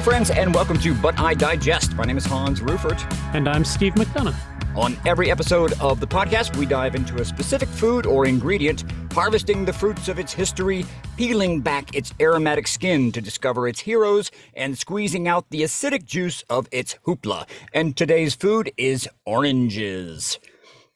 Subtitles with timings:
[0.00, 1.94] Hello, friends, and welcome to But I Digest.
[1.94, 2.98] My name is Hans Rueffert.
[3.34, 4.34] And I'm Steve McDonough.
[4.74, 9.66] On every episode of the podcast, we dive into a specific food or ingredient, harvesting
[9.66, 10.86] the fruits of its history,
[11.18, 16.44] peeling back its aromatic skin to discover its heroes, and squeezing out the acidic juice
[16.48, 17.46] of its hoopla.
[17.74, 20.38] And today's food is oranges.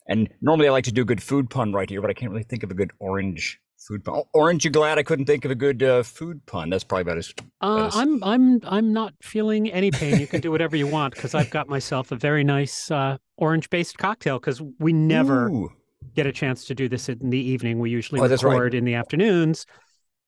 [0.07, 2.31] And normally I like to do a good food pun right here, but I can't
[2.31, 4.23] really think of a good orange food pun.
[4.33, 6.69] Orange, you glad I couldn't think of a good uh, food pun?
[6.69, 7.33] That's probably about as.
[7.61, 7.95] Uh, as...
[7.95, 10.19] I'm I'm I'm not feeling any pain.
[10.19, 13.97] You can do whatever you want because I've got myself a very nice uh, orange-based
[13.97, 14.39] cocktail.
[14.39, 15.71] Because we never Ooh.
[16.15, 17.79] get a chance to do this in the evening.
[17.79, 18.53] We usually Oh, that's right.
[18.53, 19.65] record in the afternoons,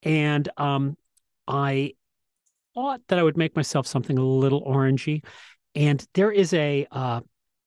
[0.04, 0.96] and um,
[1.48, 1.94] I
[2.76, 5.24] thought that I would make myself something a little orangey.
[5.76, 7.22] And there is a uh,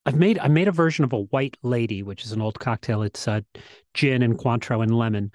[0.06, 3.02] I've made I made a version of a White Lady, which is an old cocktail.
[3.02, 3.40] It's uh,
[3.94, 5.30] gin and Cointreau and lemon.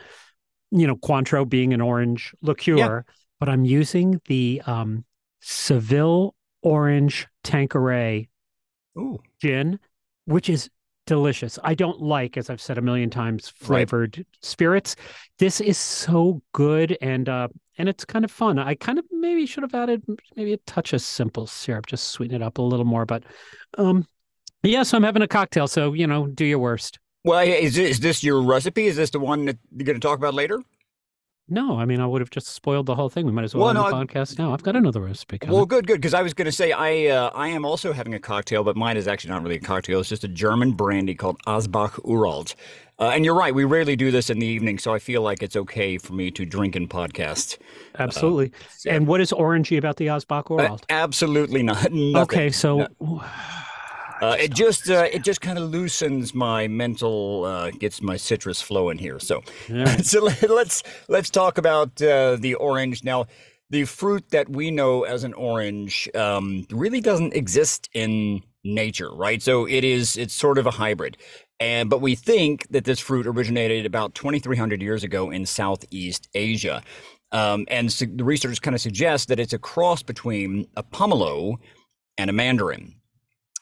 [0.78, 3.06] You know, Cointreau being an orange liqueur,
[3.40, 5.06] but I'm using the um,
[5.42, 8.28] Seville Orange Tanqueray
[8.98, 9.20] Ooh.
[9.42, 9.80] gin,
[10.26, 10.70] which is
[11.06, 11.60] delicious.
[11.64, 13.88] I don't like, as I've said a million times, Right.
[13.88, 14.96] flavored spirits.
[15.38, 18.58] This is so good and uh and it's kind of fun.
[18.58, 20.02] I kind of maybe should have added
[20.36, 23.06] maybe a touch of simple syrup, just sweeten it up a little more.
[23.06, 23.24] But
[23.78, 24.08] um
[24.64, 26.98] yes, I'm having a cocktail, so you know, do your worst.
[27.26, 28.86] Well, is this, is this your recipe?
[28.86, 30.62] Is this the one that you're going to talk about later?
[31.48, 33.26] No, I mean I would have just spoiled the whole thing.
[33.28, 34.52] We might as well Well, end no, the I- podcast now.
[34.52, 35.56] I've got another recipe coming.
[35.56, 36.02] Well, good, good.
[36.02, 38.76] Because I was going to say I uh, I am also having a cocktail, but
[38.76, 40.00] mine is actually not really a cocktail.
[40.00, 42.56] It's just a German brandy called Asbach Uralt.
[42.98, 45.44] Uh, and you're right, we rarely do this in the evening, so I feel like
[45.44, 47.58] it's okay for me to drink and podcast.
[48.00, 48.52] Absolutely.
[48.76, 50.84] so- and what is orangey about the Osbach Uh, Oralt?
[50.90, 51.76] absolutely not.
[51.92, 52.18] Nothing.
[52.18, 52.88] okay, so
[54.22, 58.62] Uh, it just uh, it just kind of loosens my mental, uh, gets my citrus
[58.62, 59.20] flowing here.
[59.20, 60.06] So, right.
[60.06, 63.26] so let- let's let's talk about uh, the orange now.
[63.72, 69.42] The fruit that we know as an orange um, really doesn't exist in nature, right?
[69.42, 71.18] So it is it's sort of a hybrid,
[71.60, 76.84] and but we think that this fruit originated about 2,300 years ago in Southeast Asia,
[77.32, 81.58] um, and so the research kind of suggests that it's a cross between a pomelo
[82.18, 82.96] and a mandarin.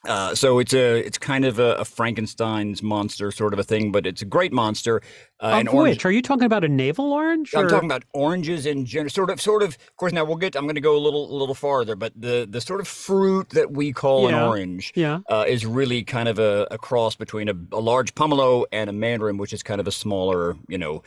[0.05, 3.91] Uh, so it's a it's kind of a, a Frankenstein's monster sort of a thing,
[3.91, 5.01] but it's a great monster.
[5.43, 5.95] Uh, of orange.
[5.97, 7.53] which are you talking about a navel orange?
[7.53, 9.69] I'm or- talking about oranges in general, sort of, sort of.
[9.75, 10.55] Of course, now we'll get.
[10.55, 13.49] I'm going to go a little, a little farther, but the the sort of fruit
[13.49, 15.19] that we call an orange Yeah.
[15.29, 18.93] uh, is really kind of a, a cross between a, a large pomelo and a
[18.93, 20.55] mandarin, which is kind of a smaller.
[20.69, 21.03] You know,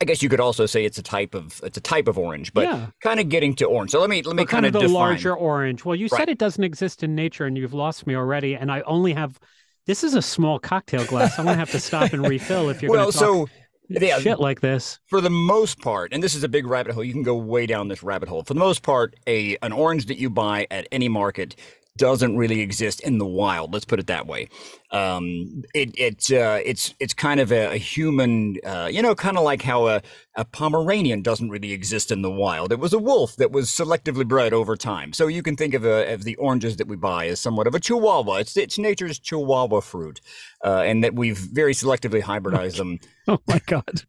[0.00, 2.54] I guess you could also say it's a type of it's a type of orange,
[2.54, 2.86] but Yeah.
[3.02, 3.90] kind of getting to orange.
[3.90, 4.94] So let me let me But kind of the define.
[4.94, 5.84] larger orange.
[5.84, 6.18] Well, you Right.
[6.20, 8.54] said it doesn't exist in nature, and you've lost me already.
[8.54, 9.38] And I only have.
[9.86, 11.38] This is a small cocktail glass.
[11.38, 13.48] I'm gonna have to stop and refill if you're Well, gonna talk so
[13.90, 14.98] yeah, shit like this.
[15.06, 17.66] for the most part, and this is a big rabbit hole, you can go way
[17.66, 18.42] down this rabbit hole.
[18.44, 21.56] For the most part, a an orange that you buy at any market
[21.96, 23.72] doesn't really exist in the wild.
[23.72, 24.48] Let's put it that way.
[24.92, 29.38] Um, it it's uh, it's it's kind of a, a human, uh, you know, kind
[29.38, 30.02] of like how a,
[30.36, 32.72] a Pomeranian doesn't really exist in the wild.
[32.72, 35.12] It was a wolf that was selectively bred over time.
[35.12, 37.74] So you can think of, a, of the oranges that we buy as somewhat of
[37.74, 38.36] a Chihuahua.
[38.36, 40.20] It's it's nature's Chihuahua fruit,
[40.64, 44.02] uh, and that we've very selectively hybridized them Oh my god.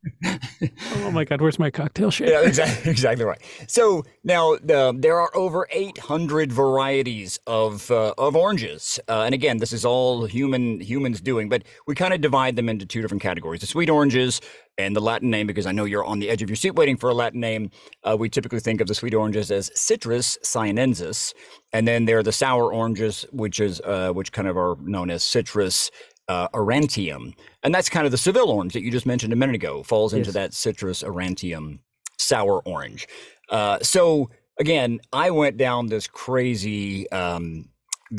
[1.03, 1.42] oh my god.
[1.42, 2.30] Where's my cocktail shit?
[2.30, 3.40] yeah, exactly, exactly right.
[3.68, 9.58] So now uh, there are over 800 varieties of uh, of oranges, uh, and again,
[9.58, 11.50] this is all human humans doing.
[11.50, 14.40] But we kind of divide them into two different categories: the sweet oranges
[14.78, 15.48] and the Latin name.
[15.48, 17.72] Because I know you're on the edge of your seat waiting for a Latin name.
[18.04, 21.34] Uh, we typically think of the sweet oranges as Citrus sinensis,
[21.74, 25.10] and then there are the sour oranges, which is uh, which kind of are known
[25.10, 25.92] as Citrus
[26.28, 27.34] uh, aurantium,
[27.64, 29.84] and that's kind of the Seville orange that you just mentioned a minute ago.
[29.84, 30.34] Falls into Yes.
[30.36, 31.80] that Citrus aurantium
[32.18, 33.08] sour orange.
[33.50, 34.30] Uh, so
[34.60, 37.66] again, I went down this crazy um,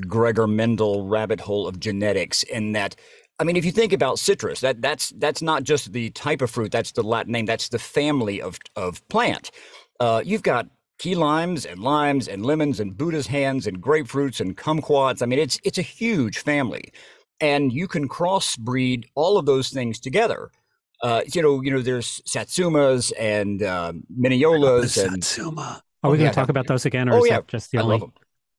[0.07, 2.97] Gregor Mendel rabbit hole of genetics in that.
[3.39, 6.51] I mean, if you think about citrus, that that's that's not just the type of
[6.51, 6.71] fruit.
[6.71, 7.47] That's the Latin name.
[7.47, 9.51] That's the family of of plant.
[10.01, 10.69] Uh, you've got
[10.99, 15.23] key limes and limes and lemons and Buddha's hands and grapefruits and kumquats.
[15.23, 16.93] I mean, it's it's a huge family,
[17.41, 20.51] and you can crossbreed all of those things together.
[21.03, 25.83] Uh, you know, you know, there's satsumas and minneolas and Satsuma.
[26.05, 26.31] Oh, Are we going yeah.
[26.31, 27.37] to talk about those again, or Oh, is yeah.
[27.37, 28.03] that just the I only?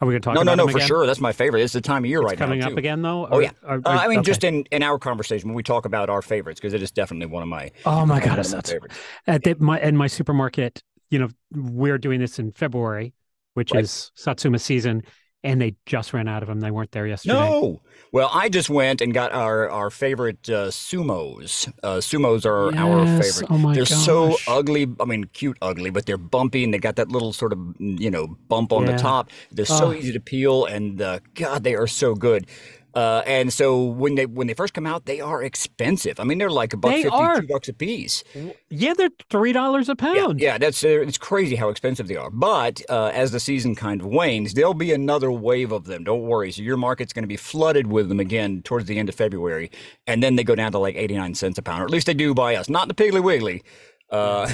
[0.03, 0.87] Are we going to talk No, no, no, for again?
[0.87, 1.07] sure.
[1.07, 1.61] That's my favorite.
[1.61, 2.65] It's the time of year It's right coming now.
[2.65, 3.27] Coming up again, though.
[3.31, 3.51] Oh yeah.
[3.65, 4.25] or- Uh, I mean, okay.
[4.25, 7.27] just in, in our conversation when we talk about our favorites, because it is definitely
[7.27, 8.71] one of my Oh my god, it's my nuts.
[8.71, 8.95] favorites.
[9.27, 13.13] At the, my in my supermarket, you know, we're doing this in February,
[13.53, 13.83] which Right.
[13.85, 15.03] is Satsuma season,
[15.43, 16.59] and they just ran out of them.
[16.61, 17.33] They weren't there yesterday.
[17.33, 17.81] No.
[18.11, 21.71] Well, I just went and got our our favorite uh, sumos.
[21.81, 22.79] Uh, sumos are yes.
[22.79, 23.51] our favorite.
[23.51, 24.05] Oh my they're gosh.
[24.05, 24.87] so ugly.
[24.99, 28.11] I mean, cute ugly, but they're bumpy and they got that little sort of you
[28.11, 28.93] know bump on Yeah.
[28.93, 29.29] the top.
[29.51, 29.93] They're so Oh.
[29.93, 32.47] easy to peel, and uh, God, they are so good.
[32.93, 36.19] Uh, and so when they when they first come out, they are expensive.
[36.19, 37.41] I mean, they're like a buck They fifty, are.
[37.41, 38.23] two bucks a piece.
[38.69, 40.39] Yeah, they're three dollars a pound.
[40.39, 42.29] yeah, that's uh, it's crazy how expensive they are.
[42.29, 46.03] But uh, as the season kind of wanes, there'll be another wave of them.
[46.03, 46.51] Don't worry.
[46.51, 49.71] So your market's going to be flooded with them again towards the end of February,
[50.05, 52.05] and then they go down to like eighty nine cents a pound, or at least
[52.07, 53.63] they do by us, not the Piggly Wiggly.
[54.11, 54.47] Uh,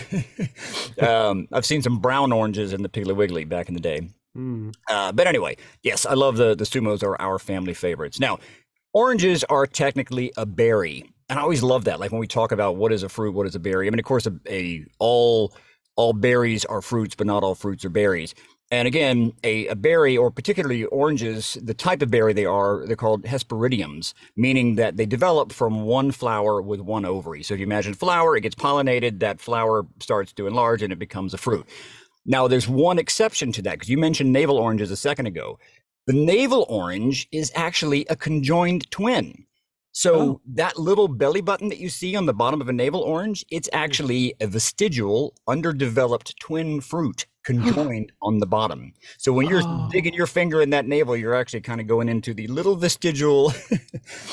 [1.06, 4.10] um, I've seen some brown oranges in the Piggly Wiggly back in the day.
[4.38, 4.74] Mm.
[4.90, 8.20] Uh, but anyway, yes, I love the the sumos are our family favorites.
[8.20, 8.40] Now,
[8.94, 12.00] oranges are technically a berry, and I always love that.
[12.00, 13.88] Like when we talk about what is a fruit, what is a berry.
[13.88, 15.54] I mean, of course, a, a all
[15.96, 18.34] all berries are fruits, but not all fruits are berries.
[18.72, 22.96] And again, a, a berry, or particularly oranges, the type of berry they are, they're
[22.96, 27.42] called hesperidiums, meaning that they develop from one flower with one ovary.
[27.42, 31.00] So if you imagine flower, it gets pollinated, that flower starts to enlarge, and it
[31.00, 31.66] becomes a fruit.
[32.26, 35.58] Now, there's one exception to that because you mentioned navel oranges a second ago.
[36.08, 39.46] The navel orange is actually a conjoined twin.
[39.92, 40.42] So Oh.
[40.54, 43.70] that little belly button that you see on the bottom of a navel orange, it's
[43.72, 43.78] hmm.
[43.78, 48.94] actually a vestigial, underdeveloped twin fruit conjoined on the bottom.
[49.18, 49.88] So when you're Oh.
[49.92, 53.54] digging your finger in that navel, you're actually kind of going into the little vestigial.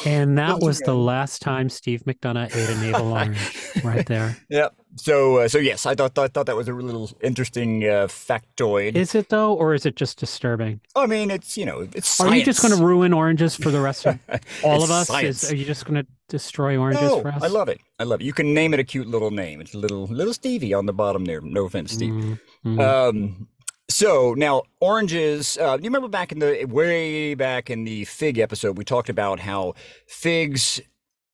[0.07, 3.39] And that was the last time Steve McDonough ate a navel orange,
[3.85, 4.37] right there.
[4.49, 4.75] Yep.
[4.97, 8.95] So, uh, so yes, I thought, thought thought that was a little interesting uh, factoid.
[8.97, 10.81] Is it though, or is it just disturbing?
[10.95, 13.81] I mean, it's you know, it's Are you just going to ruin oranges for the
[13.81, 14.19] rest of
[14.65, 15.11] all of us?
[15.23, 17.43] Is, are you just going to destroy oranges No, for us?
[17.43, 17.81] I love it.
[17.99, 18.25] I love it.
[18.25, 19.61] You can name it a cute little name.
[19.61, 21.43] It's a little little Stevie on the bottom there.
[21.43, 22.15] No offense, Steve.
[22.15, 22.81] Mm, mm.
[22.81, 23.49] Um,
[23.89, 25.57] so now oranges.
[25.59, 29.41] Uh, you remember back in the way back in the fig episode, we talked about
[29.41, 29.75] how
[30.09, 30.81] figs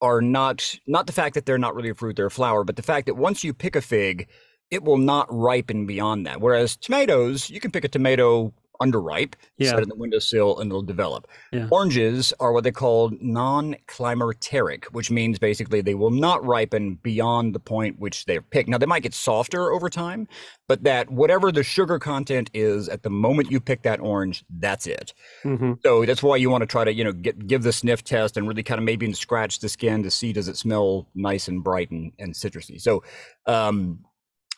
[0.01, 2.77] are not not the fact that they're not really a fruit; they're a flower, but
[2.77, 4.29] the fact that once you pick a fig,
[4.71, 6.41] it will not ripen beyond that.
[6.41, 8.53] Whereas tomatoes, you can pick a tomato
[8.83, 9.71] underripe, Yeah.
[9.71, 11.27] set in the windowsill, and it'll develop.
[11.53, 11.69] Yeah.
[11.71, 17.61] Oranges are what they call non-climacteric, which means basically they will not ripen beyond the
[17.61, 18.69] point which they're picked.
[18.69, 20.27] Now they might get softer over time,
[20.69, 24.87] but that whatever the sugar content is at the moment you pick that orange, that's
[24.87, 25.13] it.
[25.45, 25.79] Mhm.
[25.83, 28.37] So that's why you want to try to, you know, get give the sniff test
[28.37, 31.63] and really kind of maybe scratch the skin to see does it smell nice and
[31.63, 32.81] bright and, and citrusy.
[32.81, 33.03] So
[33.47, 34.01] um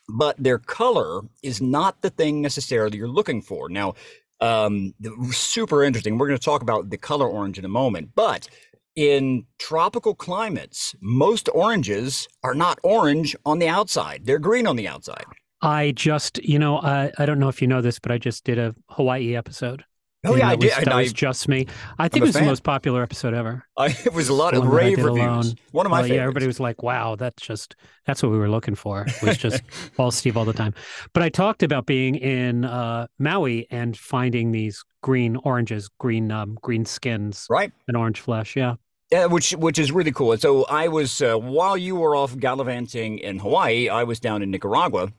[0.09, 3.69] but their color is not the thing necessarily you're looking for.
[3.69, 3.95] Now,
[4.41, 4.95] um,
[5.31, 6.19] super interesting.
[6.19, 8.49] We're going to talk about the color orange in a moment, but
[8.95, 14.89] in tropical climates, most oranges are not orange on the outside; they're green on the
[14.89, 15.25] outside.
[15.63, 18.45] I just, you know, I, I don't know if you know this, but I just
[18.45, 19.85] did a Hawaii episode.
[20.25, 20.75] Oh yeah, I did.
[20.75, 21.67] Was, that I, was just me.
[21.99, 23.65] I think it was the most popular episode ever.
[23.77, 25.19] I, it was a lot of one that I rave reviews.
[25.19, 25.45] alone.
[25.73, 27.77] One of my Well, yeah, everybody was like, "Wow, that's just
[28.07, 29.63] that's what we were looking for." It was just
[29.99, 30.75] all Steve all the time.
[31.13, 36.59] But I talked about being in uh, Maui and finding these green oranges, green um,
[36.63, 37.73] green skins, right.
[37.87, 38.57] and orange flesh.
[38.57, 38.77] Yeah,
[39.11, 40.37] Yeah, which which is really cool.
[40.39, 44.51] So I was uh, while you were off gallivanting in Hawaii, I was down in
[44.51, 45.13] Nicaragua,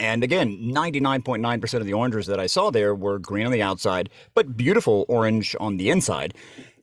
[0.00, 3.18] and again, ninety nine point nine percent of the oranges that I saw there were
[3.20, 6.34] green on the outside, but beautiful orange on the inside.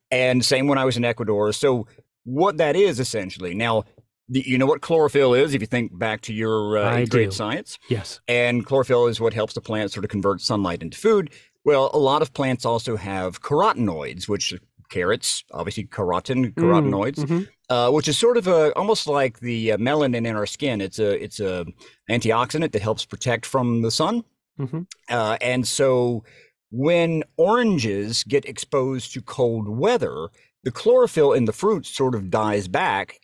[0.10, 1.51] And same when I was in Ecuador.
[1.51, 1.86] So
[2.24, 3.84] what that is essentially now.
[4.30, 7.80] The, you know what chlorophyll is if you think back to your uh, grade science
[7.88, 11.30] yes, and chlorophyll is what helps the plant sort of convert sunlight into food.
[11.63, 14.53] Well, a lot of plants also have carotenoids, which
[14.89, 17.48] carrots, obviously carotene, carotenoids, Mhm.
[17.70, 20.82] Uh, which is sort of a almost like the uh, melanin in our skin.
[20.82, 21.66] It's a it's a
[22.10, 24.24] antioxidant that helps protect from the sun.
[24.60, 24.88] Mhm.
[25.10, 26.24] Uh, and so
[26.72, 30.30] when oranges get exposed to cold weather,
[30.64, 33.20] the chlorophyll in the fruit sort of dies back,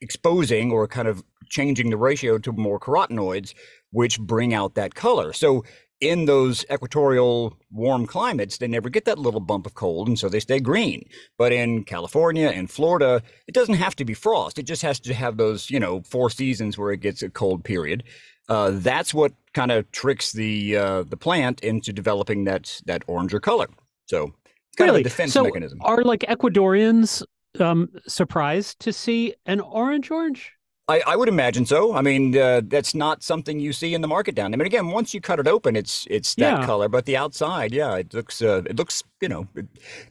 [0.00, 3.54] exposing or kind of changing the ratio to more carotenoids,
[3.90, 5.32] which bring out that color.
[5.32, 5.64] So
[6.00, 10.28] in those equatorial warm climates, they never get that little bump of cold, and so
[10.28, 11.08] they stay green.
[11.38, 14.58] But in California and Florida, it doesn't have to be frost.
[14.58, 17.64] It just has to have those, you know, four seasons where it gets a cold
[17.64, 18.04] period.
[18.48, 23.40] Uh, that's what kind of tricks the uh, the plant into developing that that oranger
[23.40, 23.66] color.
[24.06, 24.34] So
[24.68, 25.00] it's kind really.
[25.00, 25.80] of a defense so mechanism.
[25.82, 27.22] are like Ecuadorians
[27.60, 30.55] um, surprised to see an orange orange?
[30.88, 31.94] I, I would imagine so.
[31.96, 34.52] I mean, uh, that's not something you see in the market down.
[34.52, 34.56] there.
[34.56, 36.66] I mean, again, once you cut it open, it's it's that Yeah.
[36.66, 36.88] color.
[36.88, 39.66] But the outside, yeah, it looks uh, it looks you know it-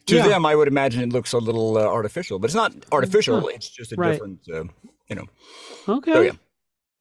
[0.08, 0.28] to Yeah.
[0.28, 3.48] them, I would imagine it looks a little uh, artificial, but it's not artificial.
[3.48, 4.12] It's just a Right.
[4.12, 4.66] different, uh,
[5.08, 5.26] you know.
[5.88, 6.14] Okay.
[6.14, 6.32] So yeah,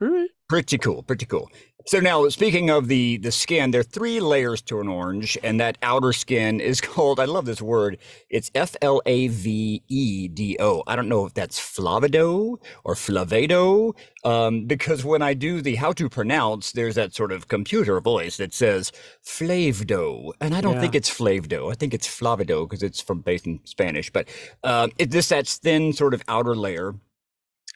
[0.03, 0.31] All right.
[0.55, 1.51] Pretty cool, pretty cool.
[1.87, 5.59] So now, speaking of the the skin, there are three layers to an orange, and
[5.59, 7.19] that outer skin is called.
[7.19, 7.99] I love this word.
[8.31, 10.85] It's F L A V E D O.
[10.87, 15.91] I don't know if that's flavido or flavado, um, because when I do the how
[15.95, 18.93] to pronounce, there's that sort of computer voice that says
[19.27, 20.81] flavdo, and I don't Yeah.
[20.83, 21.73] think it's flavdo.
[21.73, 24.09] I think it's flavido because it's from based in Spanish.
[24.13, 24.29] But
[24.63, 26.95] um, it, this that thin sort of outer layer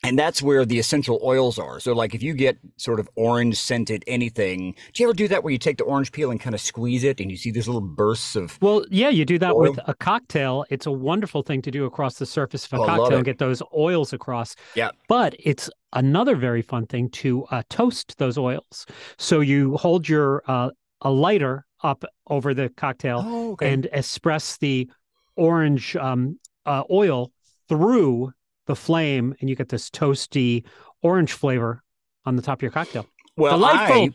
[0.05, 1.81] and that's where the essential oils are.
[1.81, 5.43] So, like if you get sort of orange scented anything, do you ever do that
[5.43, 7.67] where you take the orange peel and kind of squeeze it and you see these
[7.67, 8.59] little bursts of?
[8.61, 9.61] Well, yeah, you do that Oil.
[9.73, 10.64] with a cocktail.
[10.71, 13.38] It's a wonderful thing to do across the surface of a Oh, cocktail and get
[13.38, 14.55] those oils across.
[14.75, 14.90] Yeah.
[15.09, 18.87] But it's another very fun thing to uh, toast those oils.
[19.17, 20.71] So you hold your uh,
[21.02, 24.88] a lighter up over the cocktail Oh, and express the
[25.37, 27.31] orange um, uh, oil
[27.69, 28.33] through
[28.68, 30.62] the flame, and you get this toasty
[31.02, 31.82] orange flavor
[32.25, 33.06] on the top of your cocktail.
[33.37, 34.02] well, delightful.
[34.04, 34.10] I,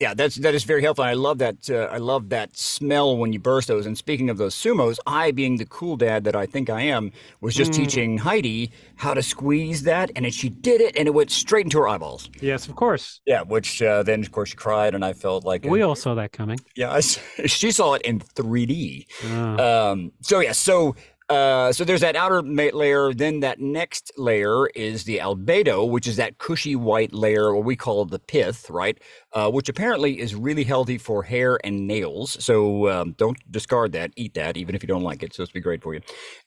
[0.00, 1.04] yeah, that's that is very helpful.
[1.04, 1.70] I love that.
[1.70, 3.86] Uh, I love that smell when you burst those.
[3.86, 7.12] And speaking of those sumos, I, being the cool dad that I think I am,
[7.40, 7.76] was just Mm.
[7.76, 11.66] teaching Heidi how to squeeze that, and then she did it, and it went straight
[11.66, 12.28] into her eyeballs.
[12.40, 13.20] Yes, of course.
[13.26, 15.94] Yeah, which uh, then of course she cried, and I felt like a- We all
[15.94, 16.58] saw that coming.
[16.74, 17.00] yeah, I
[17.46, 19.06] she saw it in 3D.
[19.26, 19.90] Ah.
[19.92, 20.96] Um, so yeah, so
[21.32, 23.12] uh, so there's that outer layer.
[23.14, 27.76] Then that next layer is the albedo, which is that cushy white layer, what we
[27.76, 28.98] call the pith, right?
[29.32, 32.36] Uh, which apparently is really healthy for hair and nails.
[32.44, 34.12] So um, don't discard that.
[34.16, 35.34] Eat that, even if you don't like it.
[35.34, 36.00] So it's be great for you.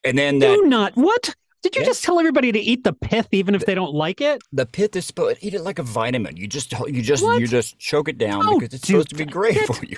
[0.04, 0.94] And then that Do not.
[0.96, 1.36] What?
[1.64, 4.40] Did you just tell everybody to eat the pith even if they don't like it?
[4.54, 6.38] the pith is supposed eat it like a vitamin.
[6.38, 7.40] You just you just What?
[7.42, 9.76] you just choke it down because it's supposed to be great that.
[9.76, 9.98] for you.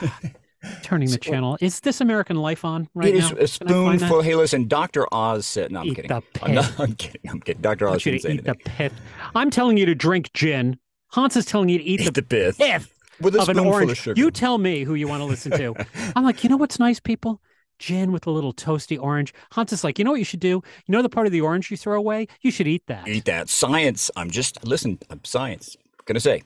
[0.82, 1.58] Turning the channel.
[1.60, 3.30] Is this American Life on right it now?
[3.36, 4.06] is a Can I find that?
[4.06, 4.22] spoonful.
[4.22, 5.06] Hey, listen, Dr.
[5.12, 5.72] Oz said.
[5.72, 6.08] No, I'm Eat kidding.
[6.08, 6.72] the I'm, not.
[6.80, 7.30] I'm kidding.
[7.30, 7.62] I'm kidding.
[7.62, 7.88] Dr.
[7.88, 8.44] Oz say eat anything.
[8.44, 8.92] the pith.
[9.34, 10.78] I'm telling you to drink gin.
[11.08, 13.58] Hans is telling you to eat Eat the the pith pith with a of an
[13.58, 13.90] orange.
[13.90, 14.20] of sugar.
[14.20, 15.74] You tell me who you want to listen to.
[16.16, 17.40] I'm like, you know what's nice, people?
[17.78, 19.34] Gin with a little toasty orange.
[19.50, 20.48] Hans is like, you know what you should do?
[20.86, 22.28] You know the part of the orange you throw away?
[22.40, 23.08] You should eat that.
[23.08, 23.48] eat that.
[23.48, 24.10] Science.
[24.16, 24.98] I'm just listen.
[25.10, 25.76] I'm science.
[26.06, 26.42] Gonna say.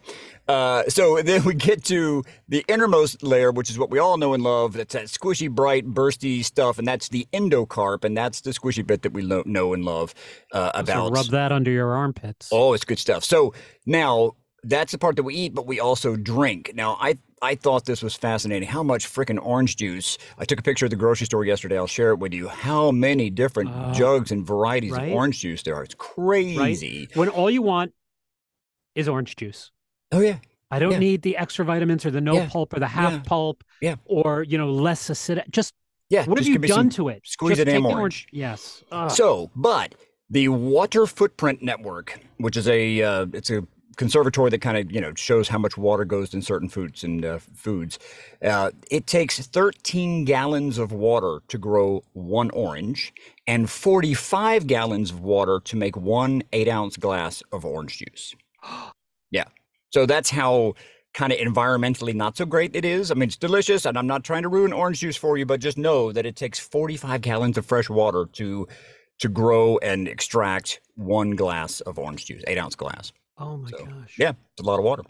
[0.49, 4.35] Uh, so then we get to the innermost layer, which is what we all know
[4.35, 4.75] and love.
[4.75, 9.03] That's that squishy, bright, bursty stuff, and that's the endocarp, and that's the squishy bit
[9.03, 10.15] that we lo- know and love
[10.53, 11.13] uh, So about.
[11.13, 12.49] rub that under your armpits.
[12.53, 13.25] Oh, it's good stuff.
[13.25, 13.55] So
[13.87, 14.33] now
[14.63, 16.73] that's the part that we eat, but we also drink.
[16.75, 18.67] Now, I I thought this was fascinating.
[18.69, 20.17] How much freaking orange juice?
[20.39, 21.77] I took a picture at the grocery store yesterday.
[21.77, 22.49] I'll share it with you.
[22.49, 25.09] How many different Oh, jugs and varieties right?
[25.09, 25.83] of orange juice there are?
[25.85, 27.09] It's crazy.
[27.15, 27.93] When all you want
[28.97, 29.71] is orange juice.
[30.11, 30.39] Oh yeah,
[30.71, 30.99] I don't Yeah.
[30.99, 32.49] need the extra vitamins or the no Yeah.
[32.51, 33.23] pulp or the half Yeah.
[33.25, 33.97] pulp Yeah.
[34.05, 35.49] or you know less acidic.
[35.51, 35.75] Just
[36.11, 36.25] yeah.
[36.25, 37.23] what have you done to it?
[37.25, 38.27] squeeze Just it in the orange.
[38.33, 38.83] Yes.
[38.91, 39.11] Ugh.
[39.11, 39.95] So, but
[40.31, 43.63] the Water Footprint Network, which is a uh, it's a
[43.97, 47.25] conservatory that kind of you know shows how much water goes in certain foods and
[47.25, 47.99] uh, foods.
[48.43, 53.13] Uh, it takes 13 gallons of water to grow one orange,
[53.47, 58.35] and 45 gallons of water to make one eight ounce glass of orange juice.
[59.33, 59.47] Yeah,
[59.91, 60.75] so that's how
[61.13, 63.11] kind of environmentally not so great it is.
[63.11, 65.59] I mean, it's delicious, and I'm not trying to ruin orange juice for you, but
[65.59, 68.69] just know that it takes 45 gallons of fresh water to
[69.19, 73.13] to grow and extract one glass of orange juice, eight ounce glass.
[73.39, 74.15] oh my so, gosh.
[74.19, 75.03] Yeah, it's a lot of water.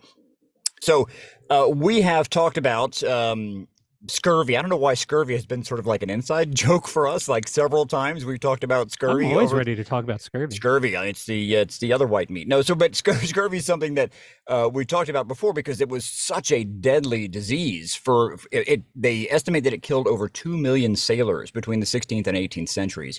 [0.80, 1.08] So
[1.50, 3.66] uh, we have talked about um,
[4.08, 4.56] scurvy.
[4.56, 7.28] I don't know why scurvy has been sort of like an inside joke for us.
[7.28, 9.26] Like several times we've talked about scurvy.
[9.26, 10.54] I'm always over- ready to talk about scurvy.
[10.56, 10.96] Scurvy.
[10.96, 12.48] uh, It's the it's the other white meat.
[12.48, 14.12] No, so but scur- scurvy is something that
[14.46, 17.94] uh, we talked about before because it was such a deadly disease.
[17.94, 22.26] For it, it, they estimate that it killed over two million sailors between the 16th
[22.26, 23.18] and 18th centuries,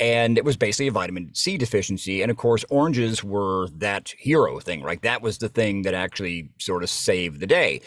[0.00, 2.22] and it was basically a vitamin C deficiency.
[2.22, 5.00] And of course, oranges were that hero thing, right?
[5.02, 7.80] That was the thing that actually sort of saved the day,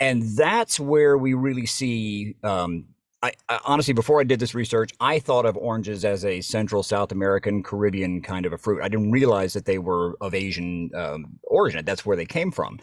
[0.00, 2.36] and that's where we really see.
[2.42, 2.86] Um,
[3.22, 6.82] I, I honestly, before I did this research, I thought of oranges as a Central
[6.82, 8.82] South American, Caribbean kind of a fruit.
[8.82, 11.84] I didn't realize that they were of Asian um, origin.
[11.84, 12.78] That's where they came from.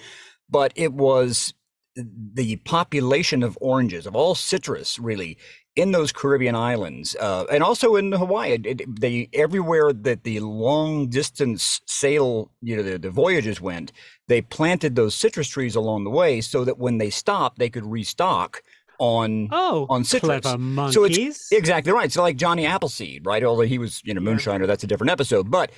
[0.49, 1.53] But it was
[1.95, 5.37] the population of oranges, of all citrus, really,
[5.75, 8.57] in those Caribbean islands, uh, and also in Hawaii.
[8.63, 13.91] It, they everywhere that the long distance sail, you know, the, the voyages went,
[14.27, 17.85] they planted those citrus trees along the way so that when they stopped, they could
[17.85, 18.63] restock
[18.99, 20.45] on Oh, on citrus.
[20.93, 21.17] So it's
[21.51, 22.11] exactly right.
[22.11, 23.43] So like Johnny Appleseed, right?
[23.43, 25.49] Although he was, you know, moonshiner, that's a different episode.
[25.49, 25.71] But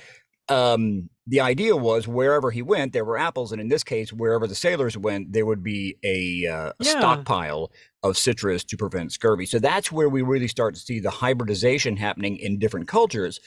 [0.48, 4.46] um, the idea was wherever he went, there were apples, and in this case, wherever
[4.46, 6.92] the sailors went, there would be a, uh, a Yeah.
[6.98, 7.72] stockpile
[8.02, 9.46] of citrus to prevent scurvy.
[9.46, 13.40] So that's where we really start to see the hybridization happening in different cultures.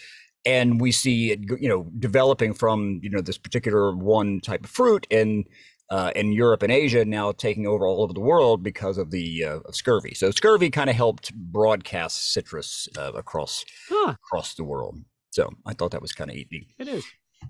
[0.46, 4.70] and we see it, you know, developing from you know this particular one type of
[4.70, 5.44] fruit in
[5.90, 9.44] uh, in Europe and Asia, now taking over all over the world because of the
[9.44, 10.14] uh, of scurvy.
[10.14, 15.00] So scurvy kind of helped broadcast citrus uh, across Huh, across the world.
[15.38, 16.66] So I thought that was kind of neat.
[16.80, 17.06] it is.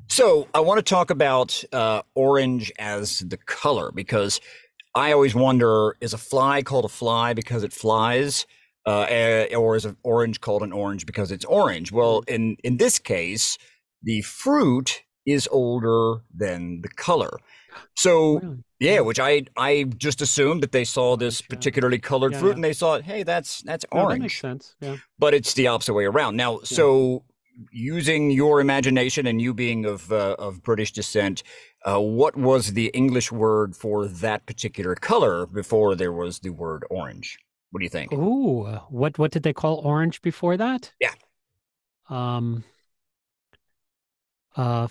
[0.10, 4.42] So I want to talk about uh, orange as the color because
[4.94, 8.46] I always wonder: is a fly called a fly because it flies,
[8.86, 11.94] uh, eh, or is an orange called an orange because it's orange?
[11.94, 13.58] Well, in in this case,
[14.04, 17.32] the fruit is older than the color.
[17.96, 18.58] So Really?
[18.82, 22.56] yeah, which I I just assumed that they saw this particularly colored Yeah, fruit yeah.
[22.56, 24.76] and they thought, hey, that's that's No, orange that makes sense.
[24.82, 24.98] Yeah.
[25.18, 26.36] but it's the opposite way around.
[26.36, 27.24] Now, so
[27.72, 31.44] using your imagination and you being of uh, of British descent,
[31.86, 36.84] uh, what was the English word for that particular color before there was the word
[36.90, 37.38] orange?
[37.72, 38.14] What do you think?
[38.14, 40.94] Ooh, what what did they call orange before that?
[41.00, 41.14] Yeah.
[42.10, 42.64] Um.
[44.56, 44.88] Uh,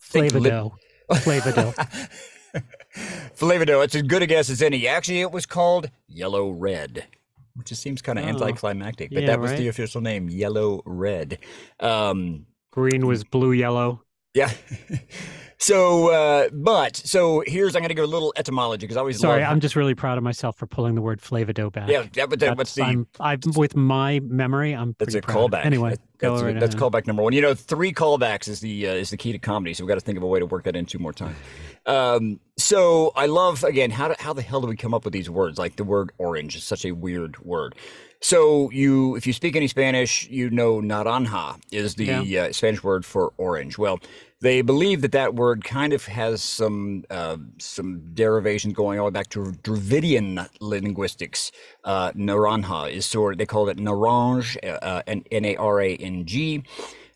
[0.00, 0.72] Think lip- Flavido.
[1.12, 2.08] Flavido.
[3.36, 3.84] Flavido.
[3.84, 4.86] It's as good a guess as any.
[4.88, 7.06] Actually, it was called yellow red,
[7.54, 8.28] which just seems kind of Oh.
[8.28, 9.58] anticlimactic, but Yeah, that was right.
[9.58, 11.38] the official name, yellow red.
[11.80, 14.02] Um, Green was blue yellow.
[14.34, 14.52] yeah.
[15.60, 19.18] so, uh, but so here's I'm going to go a little etymology because I always
[19.18, 21.90] Sorry, I'm just really proud of myself for pulling the word Flavido back.
[21.90, 22.82] Yeah, yeah, but that, what's the?
[22.82, 24.72] I'm, I'm with my memory.
[24.72, 25.50] I'm That's a proud.
[25.50, 25.66] callback.
[25.66, 27.34] Anyway, that's, right that's callback number one.
[27.34, 29.74] You know, three callbacks is the uh, is the key to comedy.
[29.74, 31.36] So we've got to think of a way to work that in two more times.
[31.84, 35.12] Um, so I love again how do, how the hell do we come up with
[35.12, 35.58] these words?
[35.58, 37.74] Like the word orange is such a weird word.
[38.22, 43.06] So you, if you speak any Spanish, you know naranja is the uh, Spanish word
[43.06, 43.78] for orange.
[43.78, 43.98] Well,
[44.40, 49.10] they believe that that word kind of has some uh, some derivations going all the
[49.10, 51.52] way back to Dravidian linguistics.
[51.84, 56.24] Uh, naranja is sort of they call it narange, uh, N A R A N
[56.24, 56.62] G,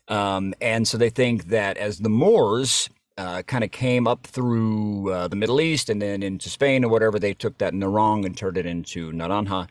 [0.07, 5.11] um, and so they think that as the Moors uh, kind of came up through
[5.11, 8.37] uh, the Middle East and then into Spain or whatever, they took that narang and
[8.37, 9.67] turned it into naranja.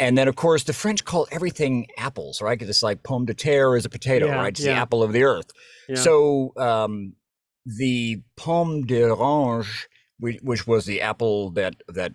[0.00, 2.58] And then, of course, the French call everything apples, right?
[2.58, 4.48] Because it's like pomme de terre is a potato, Yeah, right?
[4.48, 5.50] It's the apple of the earth.
[5.88, 5.96] Yeah.
[5.96, 7.12] So um,
[7.64, 12.12] the pomme d'orange, which, which was the apple that that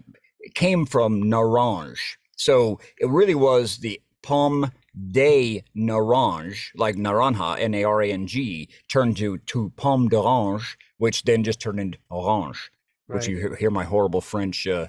[0.56, 2.18] came from narange.
[2.36, 4.72] So it really was the pomme
[5.12, 10.78] de narange, like naranja, N A R A N G, turned to to pomme d'orange,
[10.98, 12.72] which then just turned into orange.
[13.08, 14.88] Which you hear- hear my horrible French uh,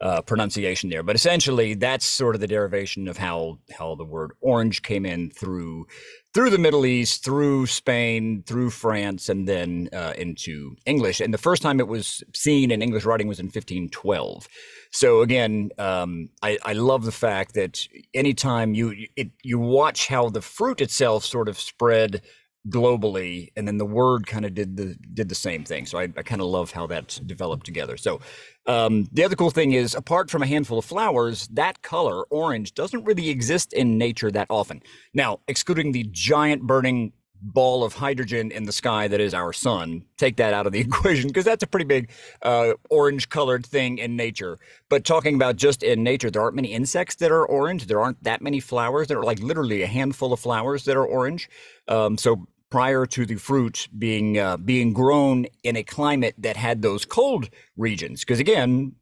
[0.00, 4.30] uh, pronunciation there, but essentially that's sort of the derivation of how how the word
[4.40, 5.86] orange came in through
[6.34, 11.20] through the Middle East, through Spain, through France, and then uh, into English.
[11.20, 14.46] And the first time it was seen in English writing was in 1512.
[14.92, 20.28] So again, um, I, I love the fact that anytime you it, you watch how
[20.28, 22.22] the fruit itself sort of spread
[22.68, 25.86] globally, and then the word kind of did the did the same thing.
[25.86, 27.96] So I, I kind of love how that developed together.
[27.96, 28.20] So
[28.66, 32.74] um, the other cool thing is, apart from a handful of flowers, that color orange
[32.74, 34.82] doesn't really exist in nature that often.
[35.14, 40.04] Now, excluding the giant burning ball of hydrogen in the sky that is our sun,
[40.16, 42.10] take that out of the equation because that's a pretty big
[42.42, 44.58] uh, orange colored thing in nature.
[44.88, 47.86] But talking about just in nature, there aren't many insects that are orange.
[47.86, 49.08] There aren't that many flowers.
[49.08, 51.48] There are like literally a handful of flowers that are orange.
[51.86, 56.82] Um, so prior to the fruit being uh, being grown in a climate that had
[56.82, 58.94] those cold regions, because again,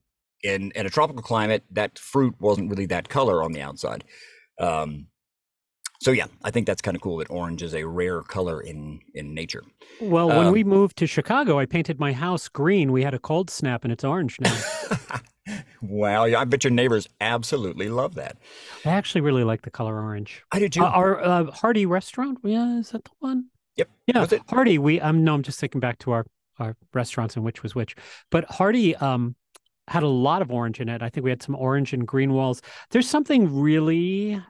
[0.43, 4.05] in in a tropical climate, that fruit wasn't really that color on the outside.
[4.59, 5.09] Um,
[6.07, 9.01] so yeah, I think that's kind of cool that orange is a rare color in
[9.13, 9.65] in nature.
[10.01, 12.93] Well, when Um, we moved to Chicago, I painted my house green.
[12.93, 14.57] We had a cold snap and it's orange now.
[15.83, 18.37] wow, yeah, I bet your neighbors absolutely love that.
[18.85, 20.45] I actually really like the color orange.
[20.53, 20.85] I do too.
[20.85, 23.47] Uh, our uh, Hardy restaurant, yeah, is that the one?
[23.75, 23.89] Yep.
[24.07, 24.43] Yeah, Was it?
[24.49, 24.79] Hardy.
[24.79, 26.25] We um no, I'm just thinking back to our
[26.61, 27.97] our restaurants and which was which.
[28.31, 29.35] But Hardy um
[29.89, 31.03] had a lot of orange in it.
[31.03, 32.63] I think we had some orange and green walls.
[32.91, 34.41] There's something really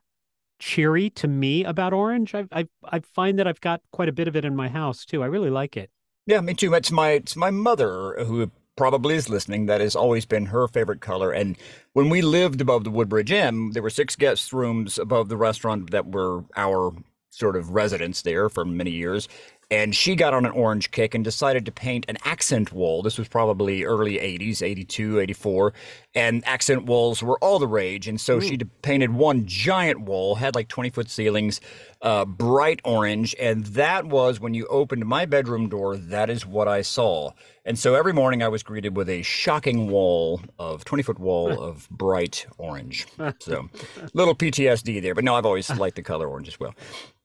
[0.58, 2.34] cheery to me about orange.
[2.34, 5.04] I I I find that I've got quite a bit of it in my house
[5.04, 5.22] too.
[5.22, 5.90] I really like it.
[6.26, 6.74] Yeah, me too.
[6.74, 9.66] It's my it's my mother who probably is listening.
[9.66, 11.32] That has always been her favorite color.
[11.32, 11.56] And
[11.92, 15.90] when we lived above the Woodbridge Inn, there were six guest rooms above the restaurant
[15.90, 16.92] that were our
[17.30, 19.28] sort of residence there for many years.
[19.68, 23.02] And she got on an orange kick and decided to paint an accent wall.
[23.02, 25.72] This was probably early 80s, 82, 84.
[26.14, 28.06] And accent walls were all the rage.
[28.06, 31.60] And so she d- painted one giant wall, had like 20 foot ceilings,
[32.00, 33.34] uh, bright orange.
[33.40, 37.32] And that was when you opened my bedroom door, that is what I saw.
[37.64, 41.60] And so every morning I was greeted with a shocking wall of 20 foot wall
[41.60, 43.08] of bright orange.
[43.40, 43.68] So
[44.14, 45.16] little PTSD there.
[45.16, 46.74] But no, I've always liked the color orange as well.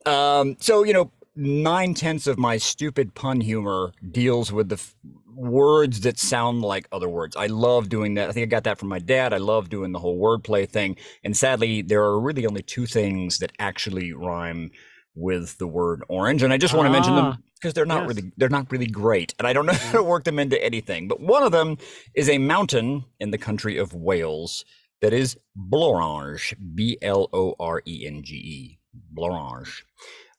[0.08, 4.96] Um, so, you know, nine tenths of my stupid pun humor deals with the f-
[5.34, 7.36] words that sound like other words.
[7.36, 8.30] I love doing that.
[8.30, 9.34] I think I got that from my dad.
[9.34, 10.98] I love doing the whole wordplay thing.
[11.24, 14.72] And sadly, there are really only two things that actually rhyme
[15.16, 16.44] with the word orange.
[16.44, 18.08] And I just want to mention Ah, them because they're not yes.
[18.16, 19.34] really they're not really great.
[19.40, 21.08] And I don't know how to work them into anything.
[21.08, 21.78] But one of them
[22.16, 24.66] is a mountain in the country of Wales
[25.02, 26.54] that is Blorenge.
[26.76, 28.80] B L O R E N G E.
[29.18, 29.84] Blorenge.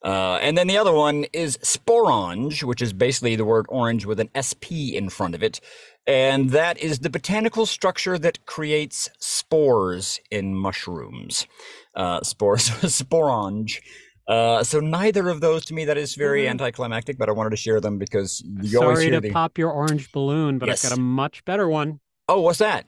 [0.05, 4.19] Uh, and then the other one is sporange, which is basically the word orange with
[4.19, 5.61] an SP in front of it.
[6.07, 11.47] And that is the botanical structure that creates spores in mushrooms.
[11.95, 13.79] Uh, spores, sporange.
[14.27, 16.51] Uh, so neither of those to me that is very Mhm.
[16.51, 19.31] anticlimactic, but I wanted to share them because you always Sorry hear to the.
[19.31, 20.85] pop your orange balloon, but Yes.
[20.85, 22.01] I've got a much better one.
[22.29, 22.87] Oh, what's that?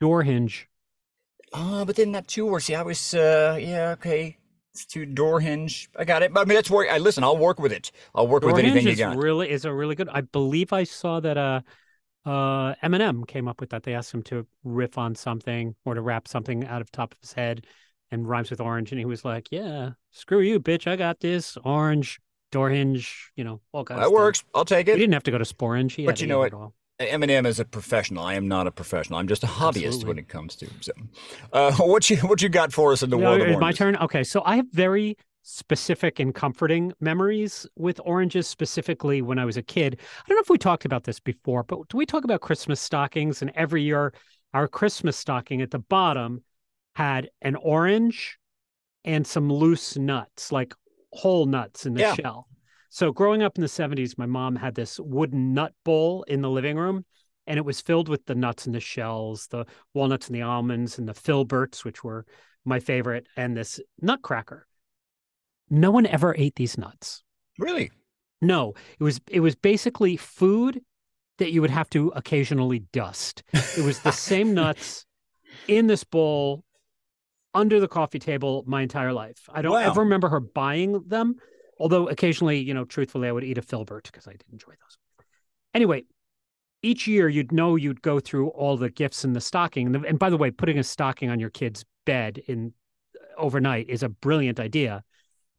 [0.00, 0.68] Door hinge.
[1.54, 2.66] Oh, but then that two words.
[2.66, 4.36] See, I was, uh, yeah, okay.
[4.76, 5.88] It's two door hinge.
[5.96, 6.34] I got it.
[6.34, 7.24] But I mean, that's where I listen.
[7.24, 7.90] I'll work with it.
[8.14, 9.16] I'll work Door with anything you got.
[9.16, 10.10] really is a really good.
[10.10, 11.62] I believe I saw that uh
[12.26, 13.84] uh Eminem came up with that.
[13.84, 17.20] They asked him to riff on something or to rap something out of top of
[17.22, 17.64] his head
[18.10, 20.86] and rhymes with orange, and he was like, "Yeah, screw you, bitch.
[20.86, 22.20] I got this orange
[22.52, 23.32] door hinge.
[23.34, 24.00] You know, all kinds.
[24.00, 24.44] That works.
[24.54, 24.96] I'll take He it.
[24.98, 25.92] didn't have to go to Sporange.
[25.94, 26.52] He But you know what?
[26.52, 26.74] all.
[26.98, 28.24] Eminem is a professional.
[28.24, 29.18] I am not a professional.
[29.18, 30.06] I'm just a hobbyist Absolutely.
[30.06, 30.70] when it comes to.
[30.80, 30.92] So,
[31.52, 33.72] uh, what you what you got for us in the No, world of it's my
[33.72, 33.96] turn.
[33.96, 39.56] Okay, so I have very specific and comforting memories with oranges, specifically when I was
[39.56, 39.98] a kid.
[40.00, 42.80] I don't know if we talked about this before, but do we talk about Christmas
[42.80, 43.42] stockings?
[43.42, 44.12] And every year,
[44.52, 46.42] our Christmas stocking at the bottom
[46.96, 48.38] had an orange
[49.04, 50.74] and some loose nuts, like
[51.12, 52.14] whole nuts in the Yeah.
[52.14, 52.48] shell.
[52.90, 56.50] So growing up in the 70s, my mom had this wooden nut bowl in the
[56.50, 57.04] living room,
[57.46, 60.98] and it was filled with the nuts and the shells, the walnuts and the almonds
[60.98, 62.24] and the filberts, which were
[62.64, 64.66] my favorite, and this nutcracker.
[65.68, 67.22] No one ever ate these nuts.
[67.58, 67.90] Really?
[68.40, 70.80] No, it was it was basically food
[71.38, 73.42] that you would have to occasionally dust.
[73.52, 75.06] It was the same nuts
[75.68, 76.64] in this bowl
[77.54, 79.48] under the coffee table my entire life.
[79.52, 79.80] I don't Wow.
[79.80, 81.36] ever remember her buying them,
[81.78, 84.98] although occasionally, you know, truthfully, I would eat a filbert because I did enjoy those.
[85.74, 86.04] Anyway,
[86.82, 89.86] each year you'd know you'd go through all the gifts in the stocking.
[89.86, 92.72] And, the, and by the way, putting a stocking on your kid's bed in
[93.36, 95.02] overnight is a brilliant idea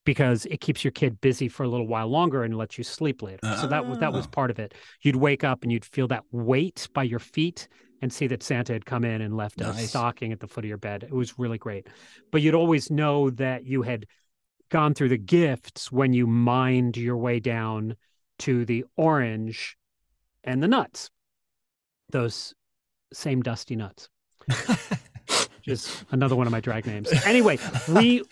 [0.06, 3.21] because it keeps your kid busy for a little while longer and lets you sleep
[3.21, 3.39] later.
[3.60, 4.30] So that was that was Ah.
[4.30, 4.73] part of it.
[5.01, 7.67] You'd wake up and you'd feel that weight by your feet
[8.01, 10.69] and see that Santa had come in and left a stocking at the foot of
[10.69, 11.03] your bed.
[11.03, 11.88] It was really great.
[12.32, 14.06] But you'd always know that you had
[14.69, 17.95] gone through the gifts when you mined your way down
[18.39, 19.77] to the orange
[20.43, 21.10] and the nuts.
[22.10, 22.53] Those
[23.13, 24.10] same dusty nuts.
[24.47, 27.12] Which is another one of my drag names.
[27.25, 27.58] Anyway,
[27.89, 28.23] we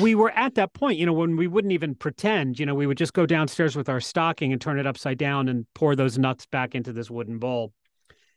[0.00, 2.86] we were at that point, you know, when we wouldn't even pretend, you know, we
[2.86, 6.18] would just go downstairs with our stocking and turn it upside down and pour those
[6.18, 7.72] nuts back into this wooden bowl.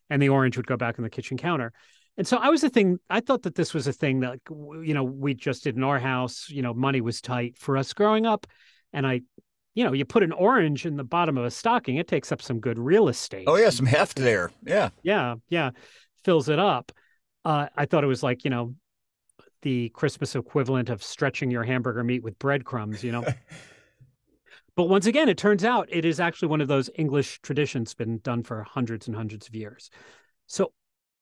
[0.10, 1.72] And the orange would go back on the kitchen counter.
[2.18, 4.94] And so I was a thing, I thought that this was a thing that, you
[4.94, 6.50] know, we just did in our house.
[6.50, 8.48] You know, money was tight for us growing up.
[8.94, 9.22] And I,
[9.74, 12.42] you know, you put an orange in the bottom of a stocking, it takes up
[12.42, 13.46] some good real estate.
[13.48, 14.52] Oh yeah, some heft there.
[14.66, 14.90] Yeah.
[15.04, 15.72] Yeah, yeah,
[16.24, 16.94] fills it up.
[17.44, 18.74] Uh, I thought it was like you know,
[19.62, 23.04] the Christmas equivalent of stretching your hamburger meat with breadcrumbs.
[23.04, 23.26] You know.
[24.78, 28.20] but once again, it turns out it is actually one of those English traditions been
[28.20, 29.90] done for hundreds and hundreds of years.
[30.48, 30.72] So,